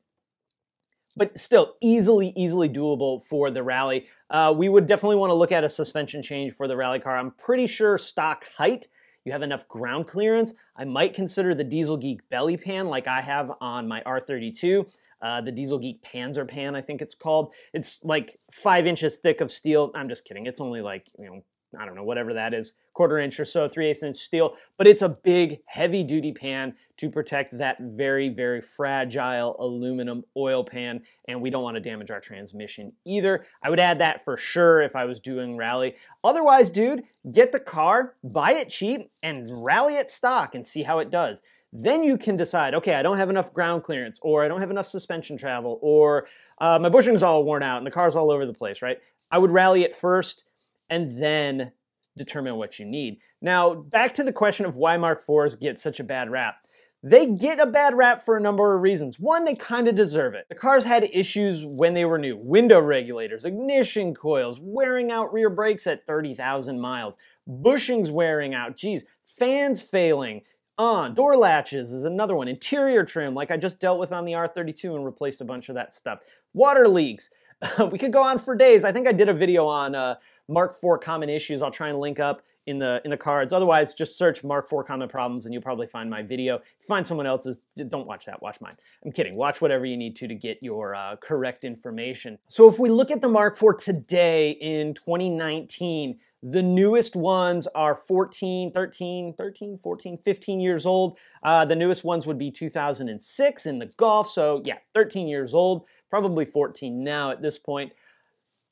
but 1.15 1.39
still 1.39 1.75
easily, 1.81 2.33
easily 2.35 2.69
doable 2.69 3.23
for 3.23 3.51
the 3.51 3.61
rally. 3.61 4.07
Uh, 4.29 4.53
we 4.55 4.69
would 4.69 4.87
definitely 4.87 5.15
want 5.15 5.29
to 5.29 5.35
look 5.35 5.51
at 5.51 5.63
a 5.63 5.69
suspension 5.69 6.23
change 6.23 6.53
for 6.53 6.67
the 6.67 6.75
rally 6.75 6.99
car. 6.99 7.17
I'm 7.17 7.31
pretty 7.31 7.67
sure 7.67 7.97
stock 7.97 8.45
height, 8.57 8.87
you 9.25 9.31
have 9.31 9.41
enough 9.41 9.67
ground 9.67 10.07
clearance. 10.07 10.53
I 10.75 10.83
might 10.83 11.13
consider 11.13 11.55
the 11.55 11.63
Diesel 11.63 11.97
Geek 11.97 12.27
belly 12.29 12.57
pan 12.57 12.87
like 12.87 13.07
I 13.07 13.21
have 13.21 13.51
on 13.61 13.87
my 13.87 14.01
R32. 14.01 14.91
Uh, 15.21 15.39
the 15.39 15.51
Diesel 15.51 15.79
Geek 15.79 16.03
Panzer 16.03 16.45
pan, 16.47 16.75
I 16.75 16.81
think 16.81 17.01
it's 17.01 17.15
called. 17.15 17.53
It's 17.73 17.99
like 18.03 18.37
five 18.51 18.85
inches 18.85 19.15
thick 19.17 19.39
of 19.39 19.49
steel. 19.51 19.91
I'm 19.95 20.09
just 20.09 20.25
kidding. 20.25 20.45
It's 20.45 20.59
only 20.59 20.81
like, 20.81 21.05
you 21.17 21.25
know, 21.25 21.43
I 21.79 21.85
don't 21.85 21.95
know, 21.95 22.03
whatever 22.03 22.33
that 22.33 22.53
is, 22.53 22.73
quarter 22.93 23.19
inch 23.19 23.39
or 23.39 23.45
so, 23.45 23.67
three 23.67 23.87
eighths 23.87 24.03
inch 24.03 24.15
steel, 24.17 24.55
but 24.77 24.87
it's 24.87 25.01
a 25.01 25.09
big, 25.09 25.59
heavy 25.65 26.03
duty 26.03 26.31
pan 26.31 26.75
to 26.97 27.09
protect 27.09 27.57
that 27.57 27.77
very, 27.79 28.29
very 28.29 28.61
fragile 28.61 29.55
aluminum 29.59 30.23
oil 30.37 30.63
pan, 30.63 31.01
and 31.27 31.41
we 31.41 31.49
don't 31.49 31.63
want 31.63 31.75
to 31.75 31.81
damage 31.81 32.11
our 32.11 32.19
transmission 32.19 32.93
either. 33.05 33.45
I 33.63 33.69
would 33.69 33.79
add 33.79 33.99
that 33.99 34.23
for 34.23 34.37
sure 34.37 34.81
if 34.81 34.95
I 34.95 35.05
was 35.05 35.19
doing 35.19 35.57
rally. 35.57 35.95
Otherwise, 36.23 36.69
dude, 36.69 37.03
get 37.31 37.51
the 37.51 37.59
car, 37.59 38.15
buy 38.23 38.53
it 38.53 38.69
cheap, 38.69 39.09
and 39.23 39.63
rally 39.63 39.95
it 39.95 40.11
stock 40.11 40.55
and 40.55 40.65
see 40.65 40.83
how 40.83 40.99
it 40.99 41.09
does. 41.09 41.41
Then 41.75 42.03
you 42.03 42.19
can 42.19 42.37
decide, 42.37 42.75
okay, 42.75 42.93
I 42.93 43.01
don't 43.01 43.17
have 43.17 43.31
enough 43.31 43.51
ground 43.51 43.83
clearance, 43.83 44.19
or 44.21 44.45
I 44.45 44.47
don't 44.47 44.59
have 44.59 44.69
enough 44.69 44.85
suspension 44.85 45.37
travel, 45.37 45.79
or 45.81 46.27
uh, 46.59 46.77
my 46.77 46.89
bushing's 46.89 47.23
all 47.23 47.43
worn 47.43 47.63
out 47.63 47.77
and 47.77 47.87
the 47.87 47.91
car's 47.91 48.15
all 48.15 48.29
over 48.29 48.45
the 48.45 48.53
place, 48.53 48.83
right? 48.83 48.99
I 49.31 49.39
would 49.39 49.49
rally 49.49 49.83
it 49.83 49.95
first 49.95 50.43
and 50.89 51.21
then 51.21 51.71
determine 52.17 52.57
what 52.57 52.79
you 52.79 52.85
need. 52.85 53.19
Now, 53.41 53.73
back 53.73 54.15
to 54.15 54.23
the 54.23 54.33
question 54.33 54.65
of 54.65 54.75
why 54.75 54.97
Mark 54.97 55.25
IVs 55.25 55.59
get 55.59 55.79
such 55.79 55.99
a 55.99 56.03
bad 56.03 56.29
rap. 56.29 56.57
They 57.05 57.25
get 57.25 57.59
a 57.59 57.65
bad 57.65 57.97
rap 57.97 58.23
for 58.23 58.37
a 58.37 58.41
number 58.41 58.73
of 58.73 58.81
reasons. 58.81 59.19
One, 59.19 59.43
they 59.43 59.55
kind 59.55 59.89
of 59.89 59.95
deserve 59.95 60.35
it. 60.35 60.45
The 60.47 60.55
cars 60.55 60.85
had 60.85 61.09
issues 61.11 61.65
when 61.65 61.93
they 61.93 62.05
were 62.05 62.17
new 62.17 62.37
window 62.37 62.79
regulators, 62.79 63.43
ignition 63.43 64.15
coils, 64.15 64.57
wearing 64.61 65.11
out 65.11 65.33
rear 65.33 65.49
brakes 65.49 65.85
at 65.85 66.05
30,000 66.07 66.79
miles, 66.79 67.17
bushings 67.49 68.09
wearing 68.09 68.53
out, 68.53 68.77
geez, 68.77 69.03
fans 69.37 69.81
failing. 69.81 70.43
On 70.77 71.13
door 71.13 71.35
latches 71.35 71.91
is 71.91 72.05
another 72.05 72.35
one. 72.35 72.47
Interior 72.47 73.03
trim, 73.03 73.35
like 73.35 73.51
I 73.51 73.57
just 73.57 73.79
dealt 73.79 73.99
with 73.99 74.11
on 74.11 74.25
the 74.25 74.31
R32 74.31 74.95
and 74.95 75.05
replaced 75.05 75.41
a 75.41 75.45
bunch 75.45 75.69
of 75.69 75.75
that 75.75 75.93
stuff. 75.93 76.19
Water 76.53 76.87
leaks. 76.87 77.29
we 77.91 77.97
could 77.97 78.13
go 78.13 78.21
on 78.21 78.39
for 78.39 78.55
days. 78.55 78.83
I 78.83 78.91
think 78.91 79.07
I 79.07 79.11
did 79.11 79.29
a 79.29 79.33
video 79.33 79.65
on 79.65 79.95
uh, 79.95 80.15
Mark 80.47 80.75
IV 80.83 81.01
common 81.01 81.29
issues. 81.29 81.61
I'll 81.61 81.71
try 81.71 81.89
and 81.89 81.99
link 81.99 82.19
up 82.19 82.43
in 82.65 82.79
the 82.79 83.01
in 83.03 83.11
the 83.11 83.17
cards. 83.17 83.51
Otherwise, 83.51 83.93
just 83.93 84.17
search 84.17 84.43
Mark 84.43 84.69
IV 84.71 84.85
common 84.85 85.09
problems 85.09 85.45
and 85.45 85.53
you'll 85.53 85.63
probably 85.63 85.87
find 85.87 86.09
my 86.09 86.21
video. 86.21 86.61
Find 86.87 87.05
someone 87.05 87.25
else's, 87.25 87.57
don't 87.89 88.07
watch 88.07 88.25
that. 88.25 88.41
Watch 88.41 88.61
mine. 88.61 88.75
I'm 89.03 89.11
kidding. 89.11 89.35
Watch 89.35 89.61
whatever 89.61 89.85
you 89.85 89.97
need 89.97 90.15
to 90.17 90.27
to 90.27 90.35
get 90.35 90.59
your 90.61 90.95
uh, 90.95 91.15
correct 91.17 91.65
information. 91.65 92.37
So 92.47 92.69
if 92.69 92.79
we 92.79 92.89
look 92.89 93.11
at 93.11 93.21
the 93.21 93.29
Mark 93.29 93.61
IV 93.61 93.79
today 93.79 94.51
in 94.51 94.93
2019. 94.93 96.19
The 96.45 96.61
newest 96.61 97.15
ones 97.15 97.67
are 97.67 97.95
14, 97.95 98.73
13, 98.73 99.33
13, 99.37 99.79
14, 99.81 100.17
15 100.17 100.59
years 100.59 100.85
old. 100.85 101.17
Uh, 101.41 101.63
the 101.63 101.75
newest 101.77 102.03
ones 102.03 102.27
would 102.27 102.37
be 102.37 102.51
2006 102.51 103.65
in 103.65 103.79
the 103.79 103.85
Golf. 103.95 104.29
So, 104.29 104.61
yeah, 104.65 104.79
13 104.93 105.29
years 105.29 105.53
old, 105.53 105.85
probably 106.13 106.45
14 106.45 107.03
now 107.03 107.31
at 107.31 107.41
this 107.41 107.57
point 107.57 107.91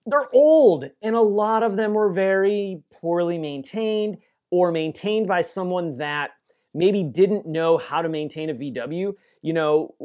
they're 0.05 0.29
old 0.31 0.85
and 1.01 1.15
a 1.15 1.21
lot 1.21 1.63
of 1.63 1.75
them 1.75 1.95
were 1.95 2.13
very 2.13 2.83
poorly 2.93 3.39
maintained 3.39 4.19
or 4.51 4.71
maintained 4.71 5.25
by 5.25 5.41
someone 5.41 5.97
that 5.97 6.33
maybe 6.75 7.01
didn't 7.01 7.47
know 7.47 7.79
how 7.79 8.03
to 8.03 8.09
maintain 8.09 8.51
a 8.51 8.53
VW. 8.53 9.13
You 9.41 9.53
know, 9.53 9.95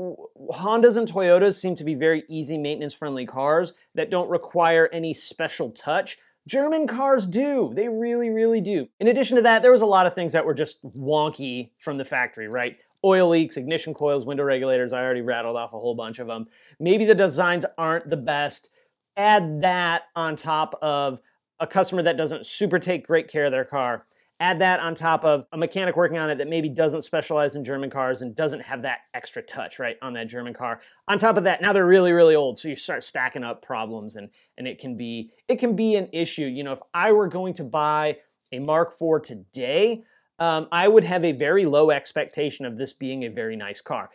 Hondas 0.51 0.97
and 0.97 1.07
Toyotas 1.07 1.61
seem 1.61 1.77
to 1.77 1.85
be 1.85 1.95
very 1.95 2.25
easy 2.31 2.57
maintenance 2.57 2.95
friendly 2.95 3.27
cars 3.27 3.75
that 3.95 4.09
don't 4.09 4.31
require 4.31 4.89
any 4.91 5.13
special 5.13 5.73
touch. 5.73 6.17
German 6.49 6.87
cars 6.87 7.27
do. 7.27 7.71
They 7.75 7.89
really, 7.89 8.31
really 8.31 8.63
do. 8.63 8.89
In 8.99 9.09
addition 9.09 9.37
to 9.37 9.43
that, 9.43 9.61
there 9.61 9.73
was 9.73 9.83
a 9.83 9.87
lot 9.87 10.07
of 10.07 10.15
things 10.15 10.33
that 10.33 10.47
were 10.47 10.55
just 10.55 10.83
wonky 10.85 11.71
from 11.81 11.99
the 11.99 12.05
factory, 12.07 12.49
right? 12.49 12.79
Oil 13.05 13.29
leaks, 13.29 13.57
ignition 13.57 13.95
coils, 13.95 14.27
window 14.27 14.45
regulators. 14.45 14.93
I 14.93 15.03
already 15.03 15.23
rattled 15.23 15.57
off 15.57 15.73
a 15.73 15.79
whole 15.79 15.95
bunch 15.95 16.19
of 16.19 16.27
them. 16.27 16.47
Maybe 16.81 17.05
the 17.05 17.15
designs 17.15 17.65
aren't 17.79 18.11
the 18.11 18.17
best 18.17 18.71
add 19.17 19.63
that 19.63 20.03
on 20.15 20.37
top 20.37 20.79
of 20.83 21.21
a 21.61 21.67
customer 21.67 22.03
that 22.03 22.17
doesn't 22.17 22.47
super 22.47 22.79
take 22.79 23.07
great 23.07 23.29
care 23.29 23.47
of 23.47 23.53
their 23.53 23.65
car. 23.65 24.07
Add 24.39 24.61
that 24.61 24.81
on 24.81 24.95
top 24.95 25.25
of 25.25 25.47
a 25.53 25.57
mechanic 25.57 25.97
working 25.97 26.19
on 26.19 26.29
it 26.29 26.37
that 26.37 26.49
maybe 26.49 26.69
doesn't 26.69 27.03
specialize 27.03 27.57
in 27.57 27.65
German 27.65 27.89
cars 27.89 28.21
and 28.21 28.37
doesn't 28.37 28.61
have 28.61 28.83
that 28.83 28.99
extra 29.15 29.41
touch, 29.41 29.79
right, 29.79 29.97
on 30.03 30.13
that 30.13 30.29
German 30.29 30.53
car. 30.53 30.83
On 31.09 31.19
top 31.19 31.39
of 31.39 31.45
that, 31.45 31.63
now 31.63 31.73
they're 31.73 31.87
really, 31.87 32.13
really 32.13 32.35
old, 32.35 32.59
so 32.59 32.69
you 32.69 32.77
start 32.77 33.03
stacking 33.03 33.43
up 33.43 33.63
problems 33.63 34.17
and 34.17 34.29
and 34.59 34.69
it 34.69 34.79
can 34.79 34.95
be 34.95 35.31
it 35.49 35.59
can 35.59 35.75
be 35.75 35.95
an 35.95 36.11
issue. 36.13 36.45
You 36.45 36.65
know, 36.65 36.73
if 36.73 36.81
I 36.93 37.13
were 37.13 37.29
going 37.29 37.55
to 37.55 37.65
buy 37.65 38.19
a 38.53 38.59
Mark 38.59 38.95
IV 39.01 39.23
today, 39.23 40.05
um, 40.39 40.69
I 40.71 40.89
would 40.89 41.05
have 41.05 41.25
a 41.25 41.33
very 41.33 41.67
low 41.67 41.91
expectation 41.91 42.67
of 42.67 42.77
this 42.77 42.93
being 42.93 43.25
a 43.25 43.29
very 43.29 43.57
nice 43.57 43.81
car. 43.81 44.11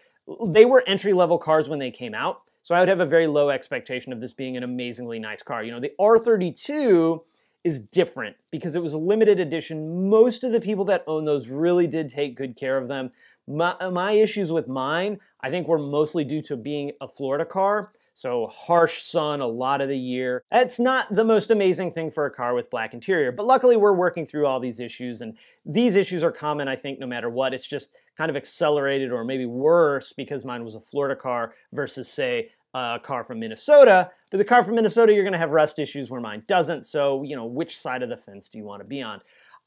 They 0.47 0.65
were 0.65 0.83
entry 0.85 1.13
level 1.13 1.37
cars 1.37 1.67
when 1.67 1.79
they 1.79 1.91
came 1.91 2.13
out. 2.13 2.41
So 2.63 2.75
I 2.75 2.79
would 2.79 2.89
have 2.89 2.99
a 2.99 3.05
very 3.05 3.25
low 3.25 3.49
expectation 3.49 4.13
of 4.13 4.21
this 4.21 4.33
being 4.33 4.55
an 4.55 4.63
amazingly 4.63 5.17
nice 5.17 5.41
car. 5.41 5.63
You 5.63 5.71
know, 5.71 5.79
the 5.79 5.93
R32 5.99 7.21
is 7.63 7.79
different 7.79 8.35
because 8.51 8.75
it 8.75 8.83
was 8.83 8.93
a 8.93 8.99
limited 8.99 9.39
edition. 9.39 10.09
Most 10.09 10.43
of 10.43 10.51
the 10.51 10.61
people 10.61 10.85
that 10.85 11.03
own 11.07 11.25
those 11.25 11.49
really 11.49 11.87
did 11.87 12.09
take 12.09 12.35
good 12.35 12.55
care 12.55 12.77
of 12.77 12.87
them. 12.87 13.11
My, 13.47 13.75
my 13.89 14.11
issues 14.11 14.51
with 14.51 14.67
mine, 14.67 15.19
I 15.41 15.49
think, 15.49 15.67
were 15.67 15.79
mostly 15.79 16.23
due 16.23 16.41
to 16.43 16.55
being 16.55 16.91
a 17.01 17.07
Florida 17.07 17.45
car. 17.45 17.91
So 18.21 18.51
harsh 18.53 19.01
sun 19.01 19.41
a 19.41 19.47
lot 19.47 19.81
of 19.81 19.89
the 19.89 19.97
year. 19.97 20.43
It's 20.51 20.77
not 20.77 21.07
the 21.15 21.23
most 21.23 21.49
amazing 21.49 21.91
thing 21.91 22.11
for 22.11 22.27
a 22.27 22.31
car 22.31 22.53
with 22.53 22.69
black 22.69 22.93
interior, 22.93 23.31
but 23.31 23.47
luckily 23.47 23.77
we're 23.77 23.95
working 23.95 24.27
through 24.27 24.45
all 24.45 24.59
these 24.59 24.79
issues 24.79 25.21
and 25.21 25.35
these 25.65 25.95
issues 25.95 26.23
are 26.23 26.31
common, 26.31 26.67
I 26.67 26.75
think, 26.75 26.99
no 26.99 27.07
matter 27.07 27.31
what. 27.31 27.51
It's 27.51 27.65
just 27.65 27.89
kind 28.15 28.29
of 28.29 28.35
accelerated 28.35 29.11
or 29.11 29.25
maybe 29.25 29.47
worse 29.47 30.13
because 30.13 30.45
mine 30.45 30.63
was 30.63 30.75
a 30.75 30.79
Florida 30.79 31.19
car 31.19 31.55
versus, 31.73 32.07
say, 32.07 32.51
a 32.75 32.99
car 33.01 33.23
from 33.23 33.39
Minnesota. 33.39 34.11
But 34.29 34.37
the 34.37 34.45
car 34.45 34.63
from 34.63 34.75
Minnesota, 34.75 35.13
you're 35.13 35.23
going 35.23 35.33
to 35.33 35.39
have 35.39 35.49
rust 35.49 35.79
issues 35.79 36.11
where 36.11 36.21
mine 36.21 36.43
doesn't. 36.47 36.85
So, 36.85 37.23
you 37.23 37.35
know, 37.35 37.47
which 37.47 37.79
side 37.79 38.03
of 38.03 38.09
the 38.09 38.17
fence 38.17 38.49
do 38.49 38.59
you 38.59 38.65
want 38.65 38.81
to 38.83 38.87
be 38.87 39.01
on? 39.01 39.19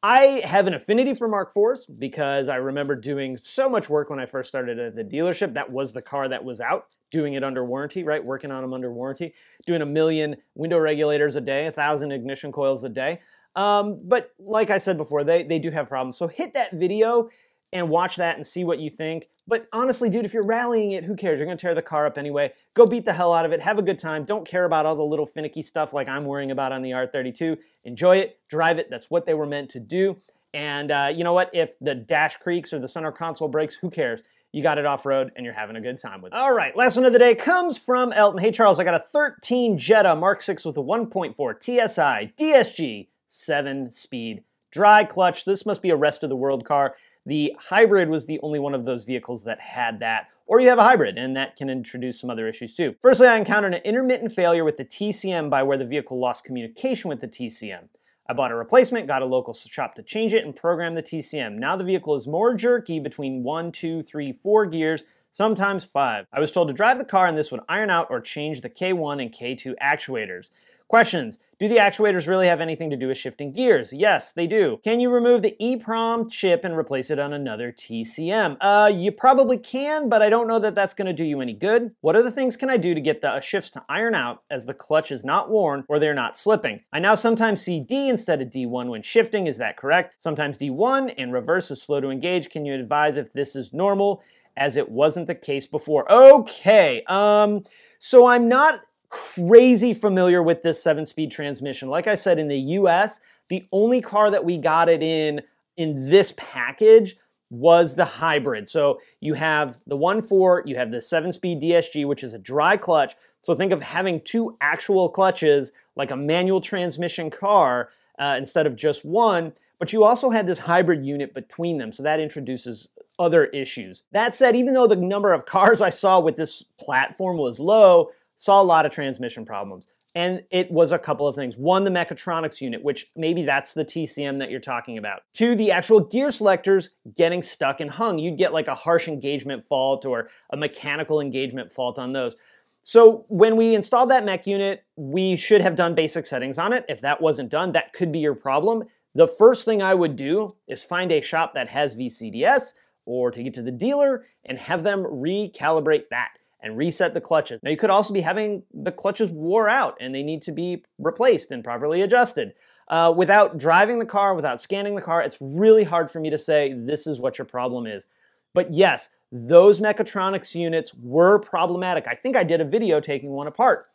I 0.04 0.42
have 0.44 0.68
an 0.68 0.74
affinity 0.74 1.14
for 1.14 1.26
Mark 1.26 1.52
IVs 1.54 1.86
because 1.98 2.48
I 2.48 2.56
remember 2.56 2.94
doing 2.94 3.36
so 3.36 3.68
much 3.68 3.88
work 3.88 4.10
when 4.10 4.20
I 4.20 4.26
first 4.26 4.48
started 4.48 4.78
at 4.78 4.94
the 4.94 5.02
dealership. 5.02 5.54
That 5.54 5.72
was 5.72 5.92
the 5.92 6.02
car 6.02 6.28
that 6.28 6.44
was 6.44 6.60
out, 6.60 6.86
doing 7.14 7.34
it 7.34 7.44
under 7.44 7.64
warranty, 7.64 8.02
right? 8.02 8.22
Working 8.22 8.50
on 8.50 8.60
them 8.60 8.74
under 8.74 8.92
warranty, 8.92 9.34
doing 9.68 9.82
a 9.82 9.86
million 9.86 10.34
window 10.56 10.78
regulators 10.78 11.36
a 11.36 11.40
day, 11.40 11.66
a 11.66 11.70
thousand 11.70 12.10
ignition 12.10 12.50
coils 12.50 12.82
a 12.82 12.88
day. 12.88 13.20
Um, 13.54 14.00
but 14.02 14.32
like 14.40 14.70
I 14.70 14.78
said 14.78 14.96
before, 14.96 15.22
they, 15.22 15.44
they 15.44 15.60
do 15.60 15.70
have 15.70 15.88
problems. 15.88 16.18
So 16.18 16.26
hit 16.26 16.54
that 16.54 16.72
video 16.72 17.30
and 17.72 17.88
watch 17.88 18.16
that 18.16 18.34
and 18.34 18.44
see 18.44 18.64
what 18.64 18.80
you 18.80 18.90
think. 18.90 19.28
But 19.46 19.68
honestly, 19.72 20.10
dude, 20.10 20.24
if 20.24 20.34
you're 20.34 20.44
rallying 20.44 20.90
it, 20.90 21.04
who 21.04 21.14
cares? 21.14 21.38
You're 21.38 21.46
going 21.46 21.56
to 21.56 21.62
tear 21.62 21.76
the 21.76 21.82
car 21.82 22.04
up 22.04 22.18
anyway. 22.18 22.52
Go 22.74 22.84
beat 22.84 23.04
the 23.04 23.12
hell 23.12 23.32
out 23.32 23.44
of 23.44 23.52
it. 23.52 23.60
Have 23.60 23.78
a 23.78 23.82
good 23.82 24.00
time. 24.00 24.24
Don't 24.24 24.44
care 24.44 24.64
about 24.64 24.86
all 24.86 24.96
the 24.96 25.04
little 25.04 25.26
finicky 25.26 25.62
stuff 25.62 25.92
like 25.92 26.08
I'm 26.08 26.24
worrying 26.24 26.50
about 26.50 26.72
on 26.72 26.82
the 26.82 26.90
R32. 26.90 27.56
Enjoy 27.84 28.16
it, 28.16 28.40
drive 28.48 28.78
it. 28.78 28.88
That's 28.90 29.08
what 29.08 29.24
they 29.24 29.34
were 29.34 29.46
meant 29.46 29.70
to 29.70 29.78
do. 29.78 30.16
And 30.52 30.90
uh, 30.90 31.12
you 31.14 31.22
know 31.22 31.32
what? 31.32 31.50
If 31.52 31.78
the 31.80 31.94
dash 31.94 32.38
creaks 32.38 32.72
or 32.72 32.80
the 32.80 32.88
center 32.88 33.12
console 33.12 33.48
breaks, 33.48 33.76
who 33.76 33.88
cares? 33.88 34.22
You 34.54 34.62
got 34.62 34.78
it 34.78 34.86
off 34.86 35.04
road 35.04 35.32
and 35.34 35.44
you're 35.44 35.52
having 35.52 35.74
a 35.74 35.80
good 35.80 35.98
time 35.98 36.22
with 36.22 36.32
it. 36.32 36.36
All 36.36 36.54
right, 36.54 36.76
last 36.76 36.94
one 36.94 37.04
of 37.04 37.12
the 37.12 37.18
day 37.18 37.34
comes 37.34 37.76
from 37.76 38.12
Elton. 38.12 38.38
Hey, 38.38 38.52
Charles, 38.52 38.78
I 38.78 38.84
got 38.84 38.94
a 38.94 39.04
13 39.12 39.76
Jetta 39.76 40.14
Mark 40.14 40.40
6 40.40 40.64
with 40.64 40.76
a 40.76 40.80
1.4 40.80 41.34
TSI 41.60 42.32
DSG 42.38 43.08
7 43.26 43.90
speed 43.90 44.44
dry 44.70 45.02
clutch. 45.02 45.44
This 45.44 45.66
must 45.66 45.82
be 45.82 45.90
a 45.90 45.96
rest 45.96 46.22
of 46.22 46.28
the 46.28 46.36
world 46.36 46.64
car. 46.64 46.94
The 47.26 47.52
hybrid 47.58 48.08
was 48.08 48.26
the 48.26 48.38
only 48.44 48.60
one 48.60 48.74
of 48.74 48.84
those 48.84 49.02
vehicles 49.02 49.42
that 49.42 49.58
had 49.58 49.98
that. 49.98 50.28
Or 50.46 50.60
you 50.60 50.68
have 50.68 50.78
a 50.78 50.84
hybrid, 50.84 51.18
and 51.18 51.34
that 51.34 51.56
can 51.56 51.68
introduce 51.68 52.20
some 52.20 52.30
other 52.30 52.46
issues 52.46 52.76
too. 52.76 52.94
Firstly, 53.02 53.26
I 53.26 53.36
encountered 53.36 53.74
an 53.74 53.82
intermittent 53.82 54.32
failure 54.32 54.62
with 54.62 54.76
the 54.76 54.84
TCM 54.84 55.50
by 55.50 55.64
where 55.64 55.78
the 55.78 55.84
vehicle 55.84 56.20
lost 56.20 56.44
communication 56.44 57.08
with 57.08 57.20
the 57.20 57.26
TCM. 57.26 57.88
I 58.26 58.32
bought 58.32 58.52
a 58.52 58.56
replacement, 58.56 59.06
got 59.06 59.22
a 59.22 59.26
local 59.26 59.52
shop 59.52 59.94
to 59.96 60.02
change 60.02 60.32
it, 60.32 60.44
and 60.44 60.56
programmed 60.56 60.96
the 60.96 61.02
TCM. 61.02 61.56
Now 61.56 61.76
the 61.76 61.84
vehicle 61.84 62.14
is 62.14 62.26
more 62.26 62.54
jerky 62.54 62.98
between 62.98 63.42
one, 63.42 63.70
two, 63.70 64.02
three, 64.02 64.32
four 64.32 64.64
gears, 64.64 65.04
sometimes 65.30 65.84
five. 65.84 66.26
I 66.32 66.40
was 66.40 66.50
told 66.50 66.68
to 66.68 66.74
drive 66.74 66.98
the 66.98 67.04
car 67.04 67.26
and 67.26 67.36
this 67.36 67.50
would 67.50 67.60
iron 67.68 67.90
out 67.90 68.06
or 68.08 68.20
change 68.20 68.62
the 68.62 68.70
K1 68.70 69.20
and 69.20 69.32
K2 69.32 69.74
actuators. 69.82 70.50
Questions. 70.88 71.38
Do 71.60 71.68
the 71.68 71.76
actuators 71.76 72.26
really 72.26 72.48
have 72.48 72.60
anything 72.60 72.90
to 72.90 72.96
do 72.96 73.08
with 73.08 73.18
shifting 73.18 73.52
gears? 73.52 73.92
Yes, 73.92 74.32
they 74.32 74.46
do. 74.46 74.80
Can 74.82 74.98
you 74.98 75.10
remove 75.10 75.42
the 75.42 75.56
EEPROM 75.60 76.30
chip 76.30 76.64
and 76.64 76.76
replace 76.76 77.10
it 77.10 77.18
on 77.18 77.32
another 77.32 77.70
TCM? 77.70 78.56
Uh, 78.60 78.90
you 78.92 79.12
probably 79.12 79.58
can, 79.58 80.08
but 80.08 80.20
I 80.20 80.30
don't 80.30 80.48
know 80.48 80.58
that 80.58 80.74
that's 80.74 80.94
going 80.94 81.06
to 81.06 81.12
do 81.12 81.24
you 81.24 81.40
any 81.40 81.52
good. 81.52 81.94
What 82.00 82.16
other 82.16 82.30
things 82.30 82.56
can 82.56 82.70
I 82.70 82.76
do 82.76 82.94
to 82.94 83.00
get 83.00 83.22
the 83.22 83.40
shifts 83.40 83.70
to 83.70 83.82
iron 83.88 84.14
out 84.14 84.42
as 84.50 84.66
the 84.66 84.74
clutch 84.74 85.12
is 85.12 85.24
not 85.24 85.48
worn 85.48 85.84
or 85.88 85.98
they're 85.98 86.12
not 86.12 86.36
slipping? 86.36 86.80
I 86.92 86.98
now 86.98 87.14
sometimes 87.14 87.62
see 87.62 87.80
D 87.80 88.08
instead 88.08 88.42
of 88.42 88.48
D1 88.48 88.88
when 88.88 89.02
shifting. 89.02 89.46
Is 89.46 89.58
that 89.58 89.76
correct? 89.76 90.16
Sometimes 90.18 90.58
D1 90.58 91.14
and 91.18 91.32
reverse 91.32 91.70
is 91.70 91.80
slow 91.80 92.00
to 92.00 92.10
engage. 92.10 92.50
Can 92.50 92.66
you 92.66 92.74
advise 92.74 93.16
if 93.16 93.32
this 93.32 93.54
is 93.54 93.72
normal 93.72 94.22
as 94.56 94.76
it 94.76 94.88
wasn't 94.88 95.28
the 95.28 95.34
case 95.34 95.66
before? 95.66 96.10
Okay. 96.10 97.04
Um, 97.06 97.64
so 98.00 98.26
I'm 98.26 98.48
not 98.48 98.80
crazy 99.14 99.94
familiar 99.94 100.42
with 100.42 100.62
this 100.62 100.82
seven 100.82 101.06
speed 101.06 101.30
transmission. 101.30 101.88
Like 101.88 102.08
I 102.08 102.16
said, 102.16 102.38
in 102.40 102.48
the 102.48 102.58
US, 102.58 103.20
the 103.48 103.64
only 103.70 104.00
car 104.00 104.28
that 104.30 104.44
we 104.44 104.58
got 104.58 104.88
it 104.88 105.02
in 105.02 105.40
in 105.76 106.10
this 106.10 106.34
package 106.36 107.16
was 107.50 107.94
the 107.94 108.04
hybrid. 108.04 108.68
So 108.68 109.00
you 109.20 109.34
have 109.34 109.76
the 109.86 109.96
1.4, 109.96 110.66
you 110.66 110.76
have 110.76 110.90
the 110.90 110.98
7-speed 110.98 111.62
DSG, 111.62 112.06
which 112.06 112.24
is 112.24 112.32
a 112.32 112.38
dry 112.38 112.76
clutch. 112.76 113.14
So 113.42 113.54
think 113.54 113.72
of 113.72 113.82
having 113.82 114.20
two 114.22 114.56
actual 114.60 115.08
clutches, 115.08 115.70
like 115.94 116.10
a 116.10 116.16
manual 116.16 116.60
transmission 116.60 117.30
car, 117.30 117.90
uh, 118.18 118.34
instead 118.38 118.66
of 118.66 118.74
just 118.74 119.04
one. 119.04 119.52
But 119.78 119.92
you 119.92 120.02
also 120.02 120.30
had 120.30 120.46
this 120.46 120.58
hybrid 120.58 121.04
unit 121.04 121.34
between 121.34 121.78
them, 121.78 121.92
so 121.92 122.02
that 122.02 122.18
introduces 122.18 122.88
other 123.18 123.46
issues. 123.46 124.02
That 124.12 124.34
said, 124.34 124.56
even 124.56 124.74
though 124.74 124.88
the 124.88 124.96
number 124.96 125.32
of 125.32 125.46
cars 125.46 125.80
I 125.88 125.90
saw 125.90 126.18
with 126.18 126.36
this 126.36 126.64
platform 126.78 127.36
was 127.36 127.60
low, 127.60 128.10
saw 128.36 128.60
a 128.60 128.64
lot 128.64 128.86
of 128.86 128.92
transmission 128.92 129.44
problems. 129.44 129.86
And 130.16 130.44
it 130.50 130.70
was 130.70 130.92
a 130.92 130.98
couple 130.98 131.26
of 131.26 131.34
things. 131.34 131.56
One, 131.56 131.82
the 131.82 131.90
mechatronics 131.90 132.60
unit, 132.60 132.82
which 132.84 133.10
maybe 133.16 133.42
that's 133.42 133.74
the 133.74 133.84
TCM 133.84 134.38
that 134.38 134.48
you're 134.48 134.60
talking 134.60 134.96
about. 134.96 135.22
Two, 135.32 135.56
the 135.56 135.72
actual 135.72 135.98
gear 135.98 136.30
selectors 136.30 136.90
getting 137.16 137.42
stuck 137.42 137.80
and 137.80 137.90
hung. 137.90 138.20
You'd 138.20 138.38
get 138.38 138.52
like 138.52 138.68
a 138.68 138.76
harsh 138.76 139.08
engagement 139.08 139.64
fault 139.64 140.06
or 140.06 140.28
a 140.50 140.56
mechanical 140.56 141.20
engagement 141.20 141.72
fault 141.72 141.98
on 141.98 142.12
those. 142.12 142.36
So 142.84 143.24
when 143.28 143.56
we 143.56 143.74
installed 143.74 144.10
that 144.10 144.24
mech 144.24 144.46
unit, 144.46 144.84
we 144.94 145.36
should 145.36 145.62
have 145.62 145.74
done 145.74 145.96
basic 145.96 146.26
settings 146.26 146.58
on 146.58 146.72
it. 146.72 146.84
If 146.88 147.00
that 147.00 147.20
wasn't 147.20 147.50
done, 147.50 147.72
that 147.72 147.92
could 147.92 148.12
be 148.12 148.20
your 148.20 148.34
problem. 148.34 148.84
The 149.16 149.26
first 149.26 149.64
thing 149.64 149.82
I 149.82 149.94
would 149.94 150.16
do 150.16 150.54
is 150.68 150.84
find 150.84 151.10
a 151.10 151.20
shop 151.20 151.54
that 151.54 151.68
has 151.68 151.96
VCDS 151.96 152.74
or 153.06 153.30
to 153.30 153.42
get 153.42 153.54
to 153.54 153.62
the 153.62 153.70
dealer 153.70 154.26
and 154.44 154.58
have 154.58 154.82
them 154.82 155.02
recalibrate 155.02 156.08
that 156.10 156.34
and 156.64 156.76
reset 156.76 157.14
the 157.14 157.20
clutches. 157.20 157.60
Now, 157.62 157.70
you 157.70 157.76
could 157.76 157.90
also 157.90 158.12
be 158.12 158.22
having 158.22 158.62
the 158.72 158.90
clutches 158.90 159.30
wore 159.30 159.68
out 159.68 159.96
and 160.00 160.14
they 160.14 160.22
need 160.22 160.42
to 160.42 160.52
be 160.52 160.82
replaced 160.98 161.50
and 161.50 161.62
properly 161.62 162.02
adjusted. 162.02 162.54
Uh, 162.88 163.12
without 163.16 163.58
driving 163.58 163.98
the 163.98 164.06
car, 164.06 164.34
without 164.34 164.60
scanning 164.60 164.94
the 164.94 165.02
car, 165.02 165.22
it's 165.22 165.36
really 165.40 165.84
hard 165.84 166.10
for 166.10 166.20
me 166.20 166.30
to 166.30 166.38
say 166.38 166.74
this 166.74 167.06
is 167.06 167.20
what 167.20 167.38
your 167.38 167.44
problem 167.44 167.86
is. 167.86 168.06
But 168.54 168.72
yes, 168.72 169.10
those 169.30 169.80
mechatronics 169.80 170.54
units 170.54 170.92
were 170.94 171.38
problematic. 171.38 172.04
I 172.08 172.14
think 172.14 172.36
I 172.36 172.44
did 172.44 172.60
a 172.60 172.64
video 172.64 173.00
taking 173.00 173.30
one 173.30 173.46
apart. 173.46 173.88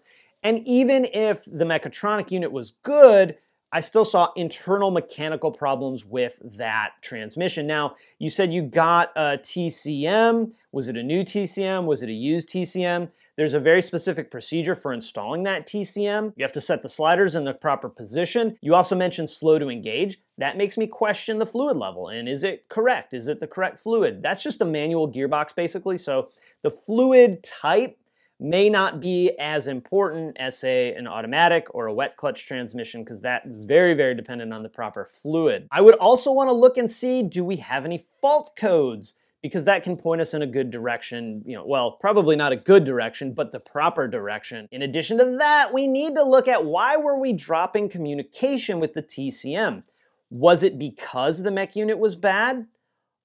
And 0.43 0.65
even 0.67 1.05
if 1.05 1.43
the 1.45 1.65
mechatronic 1.65 2.31
unit 2.31 2.51
was 2.51 2.71
good, 2.83 3.37
I 3.71 3.81
still 3.81 4.05
saw 4.05 4.31
internal 4.35 4.89
mechanical 4.89 5.51
problems 5.51 6.03
with 6.03 6.39
that 6.57 6.93
transmission. 7.01 7.67
Now, 7.67 7.95
you 8.17 8.31
said 8.31 8.51
you 8.51 8.63
got 8.63 9.11
a 9.15 9.37
TCM. 9.37 10.51
Was 10.71 10.87
it 10.87 10.97
a 10.97 11.03
new 11.03 11.23
TCM? 11.23 11.85
Was 11.85 12.01
it 12.01 12.09
a 12.09 12.13
used 12.13 12.49
TCM? 12.49 13.09
There's 13.37 13.53
a 13.53 13.59
very 13.59 13.81
specific 13.81 14.31
procedure 14.31 14.75
for 14.75 14.91
installing 14.91 15.43
that 15.43 15.67
TCM. 15.67 16.33
You 16.35 16.43
have 16.43 16.51
to 16.53 16.61
set 16.61 16.81
the 16.81 16.89
sliders 16.89 17.35
in 17.35 17.45
the 17.45 17.53
proper 17.53 17.87
position. 17.87 18.57
You 18.61 18.75
also 18.75 18.95
mentioned 18.95 19.29
slow 19.29 19.59
to 19.59 19.69
engage. 19.69 20.19
That 20.39 20.57
makes 20.57 20.75
me 20.75 20.87
question 20.87 21.37
the 21.37 21.45
fluid 21.45 21.77
level. 21.77 22.09
And 22.09 22.27
is 22.27 22.43
it 22.43 22.67
correct? 22.69 23.13
Is 23.13 23.27
it 23.27 23.39
the 23.39 23.47
correct 23.47 23.81
fluid? 23.81 24.21
That's 24.23 24.43
just 24.43 24.61
a 24.61 24.65
manual 24.65 25.09
gearbox, 25.09 25.55
basically. 25.55 25.97
So 25.97 26.29
the 26.63 26.71
fluid 26.71 27.43
type 27.43 27.97
may 28.39 28.69
not 28.69 29.01
be 29.01 29.31
as 29.37 29.67
important 29.67 30.37
as, 30.39 30.57
say, 30.57 30.93
an 30.93 31.07
automatic 31.07 31.67
or 31.71 31.87
a 31.87 31.93
wet 31.93 32.15
clutch 32.15 32.47
transmission 32.47 33.03
because 33.03 33.21
that 33.21 33.45
is 33.45 33.57
very, 33.57 33.93
very 33.93 34.15
dependent 34.15 34.53
on 34.53 34.63
the 34.63 34.69
proper 34.69 35.09
fluid. 35.21 35.67
I 35.71 35.81
would 35.81 35.95
also 35.95 36.31
want 36.31 36.47
to 36.47 36.53
look 36.53 36.77
and 36.77 36.89
see 36.89 37.21
do 37.21 37.43
we 37.43 37.57
have 37.57 37.85
any 37.85 38.05
fault 38.21 38.55
codes? 38.55 39.13
Because 39.41 39.63
that 39.65 39.83
can 39.83 39.95
point 39.95 40.19
us 40.19 40.33
in 40.33 40.41
a 40.41 40.47
good 40.47 40.69
direction, 40.69 41.41
you 41.45 41.55
know, 41.55 41.65
well, 41.65 41.91
probably 41.91 42.35
not 42.35 42.51
a 42.51 42.57
good 42.57 42.83
direction, 42.83 43.33
but 43.33 43.53
the 43.53 43.59
proper 43.59 44.05
direction. 44.05 44.67
In 44.71 44.81
addition 44.81 45.17
to 45.17 45.37
that, 45.37 45.73
we 45.73 45.87
need 45.87 46.15
to 46.15 46.23
look 46.23 46.49
at 46.49 46.65
why 46.65 46.97
were 46.97 47.17
we 47.17 47.31
dropping 47.31 47.87
communication 47.87 48.81
with 48.81 48.93
the 48.93 49.01
TCM? 49.01 49.83
Was 50.29 50.61
it 50.61 50.77
because 50.77 51.41
the 51.41 51.51
mech 51.51 51.77
unit 51.77 51.97
was 51.97 52.17
bad? 52.17 52.67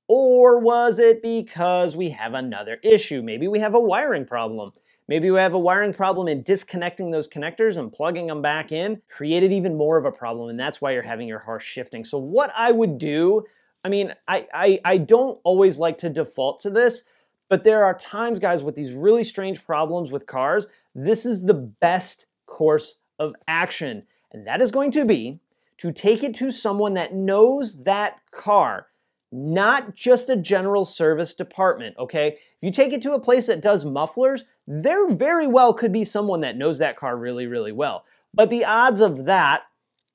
Or 0.07 0.61
was 0.61 0.99
it 0.99 1.23
because 1.23 1.97
we 1.97 2.11
have 2.11 2.35
another 2.35 2.79
issue? 2.85 3.23
Maybe 3.23 3.49
we 3.49 3.59
have 3.59 3.75
a 3.75 3.81
wiring 3.81 4.27
problem. 4.27 4.71
Maybe 5.07 5.31
we 5.31 5.39
have 5.39 5.53
a 5.53 5.59
wiring 5.59 5.93
problem 5.93 6.29
in 6.29 6.43
disconnecting 6.43 7.11
those 7.11 7.29
connectors 7.29 7.77
and 7.77 7.93
plugging 7.93 8.27
them 8.27 8.41
back 8.41 8.73
in, 8.73 9.03
created 9.09 9.53
even 9.53 9.77
more 9.77 9.99
of 9.99 10.07
a 10.07 10.13
problem, 10.13 10.49
and 10.49 10.59
that's 10.59 10.81
why 10.81 10.93
you're 10.93 11.03
having 11.03 11.29
your 11.29 11.39
harsh 11.39 11.67
shifting. 11.67 12.05
So 12.05 12.17
what 12.19 12.53
I 12.57 12.73
would 12.73 12.97
do, 12.97 13.45
I 13.85 13.91
mean, 13.91 14.15
I, 14.27 14.47
I, 14.55 14.81
I 14.85 14.97
don't 14.97 15.39
always 15.45 15.79
like 15.79 15.99
to 15.99 16.09
default 16.09 16.63
to 16.63 16.71
this, 16.71 17.03
but 17.51 17.65
there 17.65 17.85
are 17.85 17.99
times, 17.99 18.39
guys, 18.39 18.63
with 18.63 18.75
these 18.75 18.93
really 18.93 19.25
strange 19.25 19.65
problems 19.65 20.11
with 20.11 20.27
cars, 20.27 20.67
this 20.95 21.27
is 21.27 21.45
the 21.45 21.55
best 21.55 22.27
course 22.47 22.97
of 23.19 23.35
action. 23.47 24.05
And 24.33 24.47
that 24.47 24.63
is 24.63 24.71
going 24.71 24.91
to 24.93 25.05
be 25.05 25.39
to 25.79 25.93
take 25.93 26.25
it 26.25 26.35
to 26.37 26.51
someone 26.51 26.95
that 26.95 27.15
knows 27.15 27.83
that 27.85 28.21
car, 28.31 28.87
not 29.31 29.95
just 29.95 30.31
a 30.31 30.37
general 30.37 30.85
service 30.85 31.35
department, 31.35 31.97
okay? 31.99 32.39
You 32.65 32.71
take 32.71 32.95
it 32.95 33.03
to 33.03 33.13
a 33.13 33.21
place 33.21 33.47
that 33.49 33.61
does 33.61 33.85
mufflers, 33.85 34.45
there 34.67 35.11
very 35.11 35.47
well 35.47 35.75
could 35.75 35.93
be 35.93 36.03
someone 36.03 36.41
that 36.41 36.57
knows 36.57 36.79
that 36.79 36.97
car 36.97 37.15
really, 37.15 37.47
really 37.47 37.73
well. 37.73 38.07
But 38.33 38.49
the 38.49 38.65
odds 38.65 39.03
of 39.03 39.27
that 39.27 39.65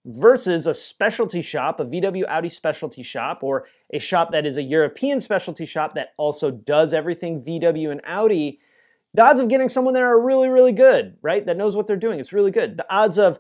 versus 0.04 0.66
a 0.66 0.74
specialty 0.74 1.44
shop, 1.44 1.80
a 1.80 1.86
VW 1.86 2.26
Audi 2.28 2.50
specialty 2.50 3.04
shop, 3.04 3.44
or 3.44 3.68
a 3.94 4.00
shop 4.00 4.32
that 4.32 4.48
is 4.48 4.58
a 4.58 4.64
European 4.64 5.22
specialty 5.22 5.68
shop 5.68 5.94
that 5.94 6.14
also 6.18 6.50
does 6.50 6.92
everything 6.92 7.44
VW 7.44 7.92
and 7.92 8.02
Audi, 8.04 8.60
the 9.14 9.22
odds 9.22 9.40
of 9.40 9.48
getting 9.48 9.70
someone 9.70 9.94
there 9.94 10.08
are 10.08 10.20
really, 10.20 10.48
really 10.50 10.72
good, 10.72 11.18
right? 11.22 11.46
That 11.46 11.56
knows 11.56 11.76
what 11.76 11.86
they're 11.86 11.98
doing. 11.98 12.20
It's 12.20 12.34
really 12.34 12.50
good. 12.50 12.78
The 12.78 12.92
odds 12.92 13.20
of 13.20 13.38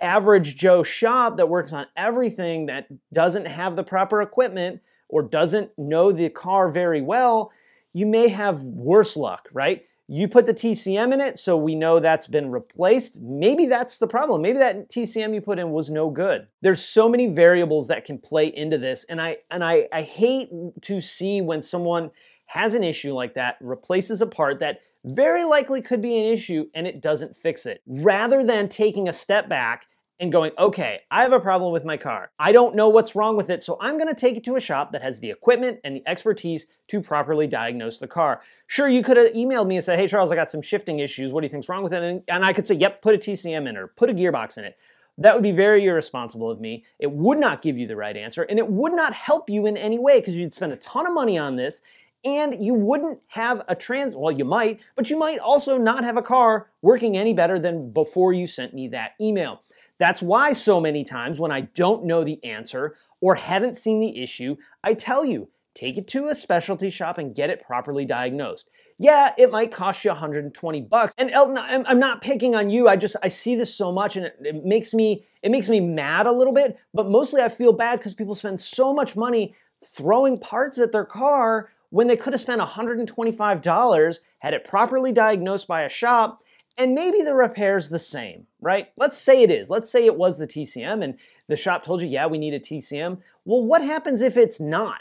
average 0.00 0.56
Joe 0.56 0.84
shop 0.84 1.38
that 1.38 1.48
works 1.48 1.72
on 1.72 1.86
everything 1.96 2.66
that 2.66 2.86
doesn't 3.12 3.46
have 3.46 3.74
the 3.74 3.82
proper 3.82 4.22
equipment 4.22 4.82
or 5.08 5.22
doesn't 5.22 5.70
know 5.76 6.12
the 6.12 6.28
car 6.28 6.70
very 6.70 7.02
well, 7.02 7.50
you 7.96 8.04
may 8.04 8.28
have 8.28 8.60
worse 8.60 9.16
luck, 9.16 9.48
right? 9.54 9.82
You 10.06 10.28
put 10.28 10.44
the 10.44 10.52
TCM 10.52 11.14
in 11.14 11.20
it, 11.22 11.38
so 11.38 11.56
we 11.56 11.74
know 11.74 11.98
that's 11.98 12.26
been 12.26 12.50
replaced. 12.50 13.22
Maybe 13.22 13.64
that's 13.64 13.96
the 13.96 14.06
problem. 14.06 14.42
Maybe 14.42 14.58
that 14.58 14.90
TCM 14.90 15.32
you 15.32 15.40
put 15.40 15.58
in 15.58 15.70
was 15.70 15.88
no 15.88 16.10
good. 16.10 16.46
There's 16.60 16.84
so 16.84 17.08
many 17.08 17.26
variables 17.26 17.88
that 17.88 18.04
can 18.04 18.18
play 18.18 18.48
into 18.54 18.76
this, 18.76 19.04
and 19.08 19.18
I 19.18 19.38
and 19.50 19.64
I, 19.64 19.88
I 19.94 20.02
hate 20.02 20.50
to 20.82 21.00
see 21.00 21.40
when 21.40 21.62
someone 21.62 22.10
has 22.44 22.74
an 22.74 22.84
issue 22.84 23.14
like 23.14 23.32
that, 23.32 23.56
replaces 23.62 24.20
a 24.20 24.26
part 24.26 24.60
that 24.60 24.80
very 25.04 25.44
likely 25.44 25.80
could 25.80 26.02
be 26.02 26.18
an 26.18 26.32
issue 26.32 26.66
and 26.74 26.86
it 26.86 27.00
doesn't 27.00 27.34
fix 27.34 27.64
it. 27.64 27.80
Rather 27.86 28.44
than 28.44 28.68
taking 28.68 29.08
a 29.08 29.12
step 29.12 29.48
back 29.48 29.86
and 30.18 30.32
going, 30.32 30.52
okay, 30.58 31.00
I 31.10 31.22
have 31.22 31.32
a 31.32 31.40
problem 31.40 31.72
with 31.72 31.84
my 31.84 31.96
car. 31.96 32.30
I 32.38 32.52
don't 32.52 32.74
know 32.74 32.88
what's 32.88 33.14
wrong 33.14 33.36
with 33.36 33.50
it, 33.50 33.62
so 33.62 33.76
I'm 33.80 33.98
gonna 33.98 34.14
take 34.14 34.36
it 34.36 34.44
to 34.44 34.56
a 34.56 34.60
shop 34.60 34.92
that 34.92 35.02
has 35.02 35.20
the 35.20 35.30
equipment 35.30 35.80
and 35.84 35.96
the 35.96 36.02
expertise 36.06 36.66
to 36.88 37.00
properly 37.00 37.46
diagnose 37.46 37.98
the 37.98 38.08
car. 38.08 38.40
Sure, 38.66 38.88
you 38.88 39.02
could 39.02 39.16
have 39.16 39.32
emailed 39.32 39.66
me 39.66 39.76
and 39.76 39.84
said, 39.84 39.98
hey, 39.98 40.08
Charles, 40.08 40.32
I 40.32 40.34
got 40.34 40.50
some 40.50 40.62
shifting 40.62 41.00
issues. 41.00 41.32
What 41.32 41.42
do 41.42 41.46
you 41.46 41.50
think's 41.50 41.68
wrong 41.68 41.82
with 41.82 41.92
it? 41.92 42.24
And, 42.28 42.44
I 42.44 42.52
could 42.52 42.66
say, 42.66 42.74
yep, 42.74 43.02
put 43.02 43.14
a 43.14 43.18
TCM 43.18 43.68
in 43.68 43.76
or 43.76 43.88
put 43.88 44.08
a 44.08 44.14
gearbox 44.14 44.56
in 44.58 44.64
it. 44.64 44.78
That 45.18 45.34
would 45.34 45.42
be 45.42 45.52
very 45.52 45.84
irresponsible 45.84 46.50
of 46.50 46.60
me. 46.60 46.84
It 46.98 47.10
would 47.10 47.38
not 47.38 47.62
give 47.62 47.78
you 47.78 47.86
the 47.86 47.96
right 47.96 48.16
answer, 48.16 48.42
and 48.42 48.58
it 48.58 48.68
would 48.68 48.92
not 48.92 49.14
help 49.14 49.48
you 49.48 49.66
in 49.66 49.76
any 49.76 49.98
way 49.98 50.20
because 50.20 50.34
you'd 50.34 50.52
spend 50.52 50.72
a 50.72 50.76
ton 50.76 51.06
of 51.06 51.14
money 51.14 51.38
on 51.38 51.56
this 51.56 51.82
and 52.24 52.62
you 52.62 52.74
wouldn't 52.74 53.20
have 53.28 53.62
a 53.68 53.74
trans 53.74 54.16
well 54.16 54.32
you 54.32 54.44
might 54.44 54.80
but 54.96 55.08
you 55.08 55.18
might 55.18 55.38
also 55.38 55.78
not 55.78 56.02
have 56.02 56.16
a 56.16 56.22
car 56.22 56.68
working 56.82 57.16
any 57.16 57.32
better 57.32 57.58
than 57.58 57.90
before 57.90 58.32
you 58.32 58.46
sent 58.46 58.74
me 58.74 58.88
that 58.88 59.12
email 59.20 59.60
That's 59.98 60.22
why 60.22 60.52
so 60.52 60.80
many 60.80 61.04
times 61.04 61.38
when 61.38 61.52
I 61.52 61.62
don't 61.62 62.04
know 62.04 62.24
the 62.24 62.42
answer 62.44 62.96
or 63.20 63.34
haven't 63.34 63.78
seen 63.78 64.00
the 64.00 64.22
issue, 64.22 64.56
I 64.84 64.94
tell 64.94 65.24
you, 65.24 65.48
take 65.74 65.96
it 65.96 66.08
to 66.08 66.28
a 66.28 66.34
specialty 66.34 66.90
shop 66.90 67.18
and 67.18 67.34
get 67.34 67.50
it 67.50 67.64
properly 67.66 68.04
diagnosed. 68.04 68.68
Yeah, 68.98 69.34
it 69.36 69.50
might 69.50 69.72
cost 69.72 70.04
you 70.04 70.10
120 70.10 70.80
bucks. 70.82 71.12
And 71.18 71.30
Elton, 71.30 71.58
I'm, 71.58 71.98
not 71.98 72.22
picking 72.22 72.54
on 72.54 72.70
you. 72.70 72.88
I 72.88 72.96
just 72.96 73.16
I 73.22 73.28
see 73.28 73.54
this 73.54 73.74
so 73.74 73.92
much, 73.92 74.16
and 74.16 74.24
it, 74.24 74.36
it 74.40 74.64
makes 74.64 74.94
me 74.94 75.26
it 75.42 75.50
makes 75.50 75.68
me 75.68 75.80
mad 75.80 76.26
a 76.26 76.32
little 76.32 76.54
bit. 76.54 76.78
But 76.94 77.10
mostly, 77.10 77.42
I 77.42 77.50
feel 77.50 77.74
bad 77.74 77.98
because 77.98 78.14
people 78.14 78.34
spend 78.34 78.58
so 78.58 78.94
much 78.94 79.14
money 79.14 79.54
throwing 79.94 80.38
parts 80.40 80.78
at 80.78 80.92
their 80.92 81.04
car 81.04 81.68
when 81.90 82.06
they 82.06 82.16
could 82.16 82.32
have 82.32 82.42
spent 82.42 82.60
$125, 82.60 84.18
had 84.38 84.54
it 84.54 84.64
properly 84.64 85.12
diagnosed 85.12 85.66
by 85.66 85.82
a 85.82 85.88
shop, 85.88 86.42
and 86.78 86.94
maybe 86.94 87.22
the 87.22 87.34
repair's 87.34 87.88
the 87.88 87.98
same, 87.98 88.46
right? 88.60 88.88
Let's 88.96 89.18
say 89.18 89.42
it 89.42 89.50
is. 89.50 89.70
Let's 89.70 89.90
say 89.90 90.04
it 90.04 90.16
was 90.16 90.38
the 90.38 90.46
TCM 90.46 91.02
and 91.02 91.16
the 91.48 91.56
shop 91.56 91.84
told 91.84 92.02
you, 92.02 92.08
yeah, 92.08 92.26
we 92.26 92.38
need 92.38 92.54
a 92.54 92.60
TCM. 92.60 93.18
Well, 93.44 93.62
what 93.62 93.82
happens 93.82 94.22
if 94.22 94.36
it's 94.36 94.60
not? 94.60 95.00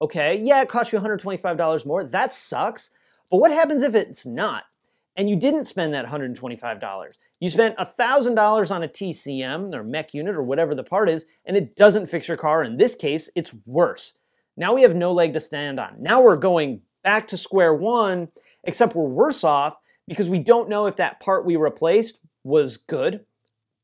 Okay, 0.00 0.38
yeah, 0.42 0.60
it 0.60 0.68
costs 0.68 0.92
you 0.92 1.00
$125 1.00 1.86
more. 1.86 2.04
That 2.04 2.34
sucks. 2.34 2.90
But 3.30 3.38
what 3.38 3.50
happens 3.50 3.82
if 3.82 3.94
it's 3.94 4.26
not? 4.26 4.64
And 5.16 5.28
you 5.28 5.36
didn't 5.36 5.64
spend 5.64 5.94
that 5.94 6.06
$125. 6.06 7.12
You 7.40 7.50
spent 7.50 7.76
$1,000 7.76 8.70
on 8.70 8.82
a 8.82 8.88
TCM 8.88 9.74
or 9.74 9.82
mech 9.82 10.14
unit 10.14 10.36
or 10.36 10.42
whatever 10.42 10.74
the 10.74 10.82
part 10.82 11.08
is, 11.08 11.26
and 11.44 11.56
it 11.56 11.76
doesn't 11.76 12.06
fix 12.06 12.28
your 12.28 12.36
car. 12.36 12.62
In 12.62 12.76
this 12.76 12.94
case, 12.94 13.30
it's 13.34 13.52
worse. 13.64 14.14
Now 14.56 14.74
we 14.74 14.82
have 14.82 14.94
no 14.94 15.12
leg 15.12 15.32
to 15.32 15.40
stand 15.40 15.80
on. 15.80 15.96
Now 15.98 16.20
we're 16.22 16.36
going 16.36 16.82
back 17.02 17.28
to 17.28 17.36
square 17.36 17.74
one, 17.74 18.28
except 18.64 18.94
we're 18.94 19.04
worse 19.04 19.44
off 19.44 19.78
because 20.08 20.28
we 20.28 20.38
don't 20.38 20.68
know 20.68 20.86
if 20.86 20.96
that 20.96 21.20
part 21.20 21.44
we 21.44 21.56
replaced 21.56 22.18
was 22.44 22.76
good, 22.76 23.24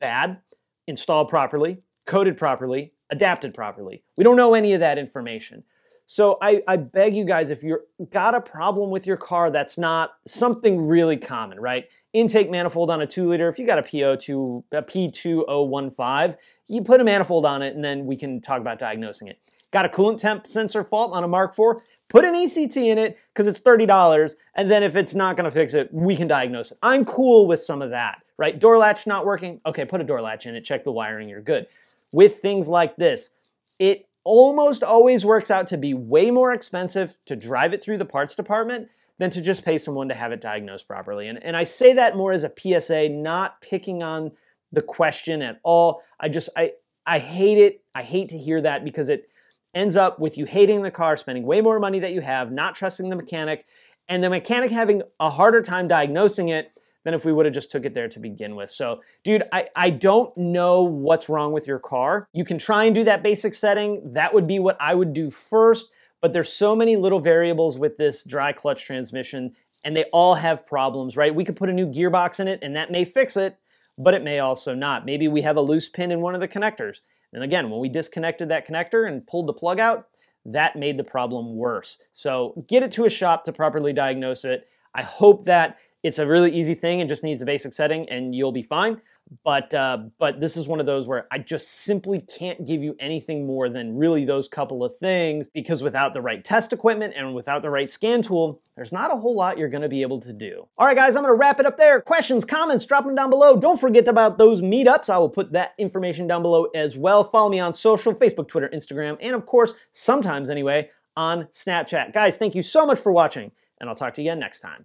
bad, 0.00 0.38
installed 0.86 1.28
properly, 1.28 1.78
coded 2.06 2.36
properly, 2.36 2.92
adapted 3.10 3.54
properly. 3.54 4.02
We 4.16 4.24
don't 4.24 4.36
know 4.36 4.54
any 4.54 4.74
of 4.74 4.80
that 4.80 4.98
information. 4.98 5.64
So 6.06 6.36
I, 6.42 6.62
I 6.66 6.76
beg 6.76 7.14
you 7.14 7.24
guys, 7.24 7.50
if 7.50 7.62
you've 7.62 7.80
got 8.10 8.34
a 8.34 8.40
problem 8.40 8.90
with 8.90 9.06
your 9.06 9.16
car 9.16 9.50
that's 9.50 9.78
not 9.78 10.10
something 10.26 10.86
really 10.86 11.16
common, 11.16 11.60
right? 11.60 11.86
Intake 12.12 12.50
manifold 12.50 12.90
on 12.90 13.00
a 13.00 13.06
two 13.06 13.26
liter, 13.26 13.48
if 13.48 13.58
you 13.58 13.66
got 13.66 13.78
a 13.78 13.82
PO2, 13.82 14.64
a 14.72 14.82
P2015, 14.82 16.36
you 16.66 16.82
put 16.82 17.00
a 17.00 17.04
manifold 17.04 17.46
on 17.46 17.62
it 17.62 17.74
and 17.74 17.84
then 17.84 18.04
we 18.04 18.16
can 18.16 18.40
talk 18.40 18.60
about 18.60 18.78
diagnosing 18.78 19.28
it. 19.28 19.38
Got 19.72 19.86
a 19.86 19.88
coolant 19.88 20.18
temp 20.18 20.46
sensor 20.46 20.84
fault 20.84 21.12
on 21.12 21.24
a 21.24 21.28
Mark 21.28 21.58
IV? 21.58 21.82
Put 22.08 22.26
an 22.26 22.34
ECT 22.34 22.76
in 22.76 22.98
it 22.98 23.18
because 23.32 23.46
it's 23.46 23.58
$30, 23.58 24.36
and 24.54 24.70
then 24.70 24.82
if 24.82 24.96
it's 24.96 25.14
not 25.14 25.34
going 25.34 25.46
to 25.46 25.50
fix 25.50 25.72
it, 25.72 25.88
we 25.92 26.14
can 26.14 26.28
diagnose 26.28 26.72
it. 26.72 26.78
I'm 26.82 27.06
cool 27.06 27.46
with 27.46 27.60
some 27.60 27.80
of 27.80 27.88
that, 27.90 28.22
right? 28.36 28.58
Door 28.58 28.78
latch 28.78 29.06
not 29.06 29.24
working? 29.24 29.60
Okay, 29.64 29.86
put 29.86 30.02
a 30.02 30.04
door 30.04 30.20
latch 30.20 30.44
in 30.44 30.54
it, 30.54 30.62
check 30.62 30.84
the 30.84 30.92
wiring, 30.92 31.28
you're 31.28 31.40
good. 31.40 31.66
With 32.12 32.42
things 32.42 32.68
like 32.68 32.96
this, 32.96 33.30
it 33.78 34.06
almost 34.24 34.84
always 34.84 35.24
works 35.24 35.50
out 35.50 35.66
to 35.68 35.78
be 35.78 35.94
way 35.94 36.30
more 36.30 36.52
expensive 36.52 37.16
to 37.26 37.34
drive 37.34 37.72
it 37.72 37.82
through 37.82 37.96
the 37.96 38.04
parts 38.04 38.34
department 38.34 38.88
than 39.18 39.30
to 39.30 39.40
just 39.40 39.64
pay 39.64 39.78
someone 39.78 40.08
to 40.08 40.14
have 40.14 40.32
it 40.32 40.40
diagnosed 40.42 40.86
properly. 40.86 41.28
And, 41.28 41.42
and 41.42 41.56
I 41.56 41.64
say 41.64 41.94
that 41.94 42.16
more 42.16 42.32
as 42.32 42.44
a 42.44 42.52
PSA, 42.56 43.08
not 43.08 43.60
picking 43.62 44.02
on 44.02 44.32
the 44.70 44.82
question 44.82 45.40
at 45.40 45.60
all. 45.62 46.02
I 46.20 46.28
just, 46.28 46.50
I, 46.56 46.72
I 47.06 47.18
hate 47.18 47.58
it. 47.58 47.82
I 47.94 48.02
hate 48.02 48.28
to 48.30 48.38
hear 48.38 48.60
that 48.62 48.84
because 48.84 49.08
it 49.08 49.28
ends 49.74 49.96
up 49.96 50.18
with 50.18 50.36
you 50.36 50.44
hating 50.44 50.82
the 50.82 50.90
car, 50.90 51.16
spending 51.16 51.44
way 51.44 51.60
more 51.60 51.78
money 51.78 51.98
that 52.00 52.12
you 52.12 52.20
have, 52.20 52.52
not 52.52 52.74
trusting 52.74 53.08
the 53.08 53.16
mechanic, 53.16 53.64
and 54.08 54.22
the 54.22 54.30
mechanic 54.30 54.70
having 54.70 55.02
a 55.20 55.30
harder 55.30 55.62
time 55.62 55.88
diagnosing 55.88 56.48
it 56.48 56.72
than 57.04 57.14
if 57.14 57.24
we 57.24 57.32
would 57.32 57.46
have 57.46 57.54
just 57.54 57.70
took 57.70 57.84
it 57.84 57.94
there 57.94 58.08
to 58.08 58.20
begin 58.20 58.54
with. 58.54 58.70
So, 58.70 59.00
dude, 59.24 59.44
I, 59.52 59.68
I 59.74 59.90
don't 59.90 60.36
know 60.36 60.82
what's 60.82 61.28
wrong 61.28 61.52
with 61.52 61.66
your 61.66 61.78
car. 61.78 62.28
You 62.32 62.44
can 62.44 62.58
try 62.58 62.84
and 62.84 62.94
do 62.94 63.04
that 63.04 63.22
basic 63.22 63.54
setting. 63.54 64.12
That 64.12 64.32
would 64.32 64.46
be 64.46 64.58
what 64.58 64.76
I 64.80 64.94
would 64.94 65.12
do 65.12 65.30
first, 65.30 65.90
but 66.20 66.32
there's 66.32 66.52
so 66.52 66.76
many 66.76 66.96
little 66.96 67.20
variables 67.20 67.78
with 67.78 67.96
this 67.96 68.22
dry 68.22 68.52
clutch 68.52 68.84
transmission 68.84 69.52
and 69.84 69.96
they 69.96 70.04
all 70.12 70.36
have 70.36 70.66
problems, 70.66 71.16
right? 71.16 71.34
We 71.34 71.44
could 71.44 71.56
put 71.56 71.68
a 71.68 71.72
new 71.72 71.86
gearbox 71.86 72.38
in 72.38 72.46
it 72.46 72.60
and 72.62 72.76
that 72.76 72.92
may 72.92 73.04
fix 73.04 73.36
it, 73.36 73.58
but 73.98 74.14
it 74.14 74.22
may 74.22 74.38
also 74.38 74.74
not. 74.74 75.04
Maybe 75.04 75.26
we 75.26 75.42
have 75.42 75.56
a 75.56 75.60
loose 75.60 75.88
pin 75.88 76.12
in 76.12 76.20
one 76.20 76.36
of 76.36 76.40
the 76.40 76.48
connectors. 76.48 77.00
And 77.32 77.42
again, 77.42 77.70
when 77.70 77.80
we 77.80 77.88
disconnected 77.88 78.48
that 78.48 78.66
connector 78.66 79.08
and 79.08 79.26
pulled 79.26 79.46
the 79.46 79.52
plug 79.52 79.80
out, 79.80 80.08
that 80.44 80.76
made 80.76 80.98
the 80.98 81.04
problem 81.04 81.56
worse. 81.56 81.98
So 82.12 82.64
get 82.68 82.82
it 82.82 82.92
to 82.92 83.04
a 83.04 83.10
shop 83.10 83.44
to 83.44 83.52
properly 83.52 83.92
diagnose 83.92 84.44
it. 84.44 84.68
I 84.94 85.02
hope 85.02 85.44
that 85.46 85.78
it's 86.02 86.18
a 86.18 86.26
really 86.26 86.52
easy 86.52 86.74
thing 86.74 87.00
and 87.00 87.08
just 87.08 87.22
needs 87.22 87.42
a 87.42 87.46
basic 87.46 87.72
setting 87.72 88.08
and 88.08 88.34
you'll 88.34 88.52
be 88.52 88.62
fine. 88.62 89.00
But 89.44 89.72
uh, 89.72 90.04
but 90.18 90.40
this 90.40 90.56
is 90.56 90.68
one 90.68 90.80
of 90.80 90.86
those 90.86 91.06
where 91.06 91.26
I 91.30 91.38
just 91.38 91.68
simply 91.68 92.20
can't 92.20 92.66
give 92.66 92.82
you 92.82 92.96
anything 93.00 93.46
more 93.46 93.68
than 93.68 93.96
really 93.96 94.24
those 94.24 94.48
couple 94.48 94.84
of 94.84 94.96
things 94.98 95.48
because 95.48 95.82
without 95.82 96.14
the 96.14 96.20
right 96.20 96.44
test 96.44 96.72
equipment 96.72 97.14
and 97.16 97.34
without 97.34 97.62
the 97.62 97.70
right 97.70 97.90
scan 97.90 98.22
tool, 98.22 98.60
there's 98.76 98.92
not 98.92 99.12
a 99.12 99.16
whole 99.16 99.34
lot 99.34 99.58
you're 99.58 99.68
going 99.68 99.82
to 99.82 99.88
be 99.88 100.02
able 100.02 100.20
to 100.20 100.32
do. 100.32 100.66
All 100.78 100.86
right, 100.86 100.96
guys, 100.96 101.16
I'm 101.16 101.22
going 101.22 101.34
to 101.34 101.38
wrap 101.38 101.60
it 101.60 101.66
up 101.66 101.78
there. 101.78 102.00
Questions, 102.00 102.44
comments, 102.44 102.84
drop 102.84 103.04
them 103.04 103.14
down 103.14 103.30
below. 103.30 103.56
Don't 103.56 103.80
forget 103.80 104.08
about 104.08 104.38
those 104.38 104.62
meetups. 104.62 105.10
I 105.10 105.18
will 105.18 105.28
put 105.28 105.52
that 105.52 105.74
information 105.78 106.26
down 106.26 106.42
below 106.42 106.64
as 106.74 106.96
well. 106.96 107.24
Follow 107.24 107.50
me 107.50 107.60
on 107.60 107.74
social: 107.74 108.14
Facebook, 108.14 108.48
Twitter, 108.48 108.70
Instagram, 108.72 109.16
and 109.20 109.34
of 109.34 109.46
course, 109.46 109.74
sometimes 109.92 110.50
anyway, 110.50 110.90
on 111.16 111.44
Snapchat. 111.52 112.12
Guys, 112.14 112.36
thank 112.36 112.54
you 112.54 112.62
so 112.62 112.86
much 112.86 112.98
for 112.98 113.12
watching, 113.12 113.50
and 113.80 113.88
I'll 113.88 113.96
talk 113.96 114.14
to 114.14 114.22
you 114.22 114.30
again 114.30 114.38
next 114.38 114.60
time. 114.60 114.80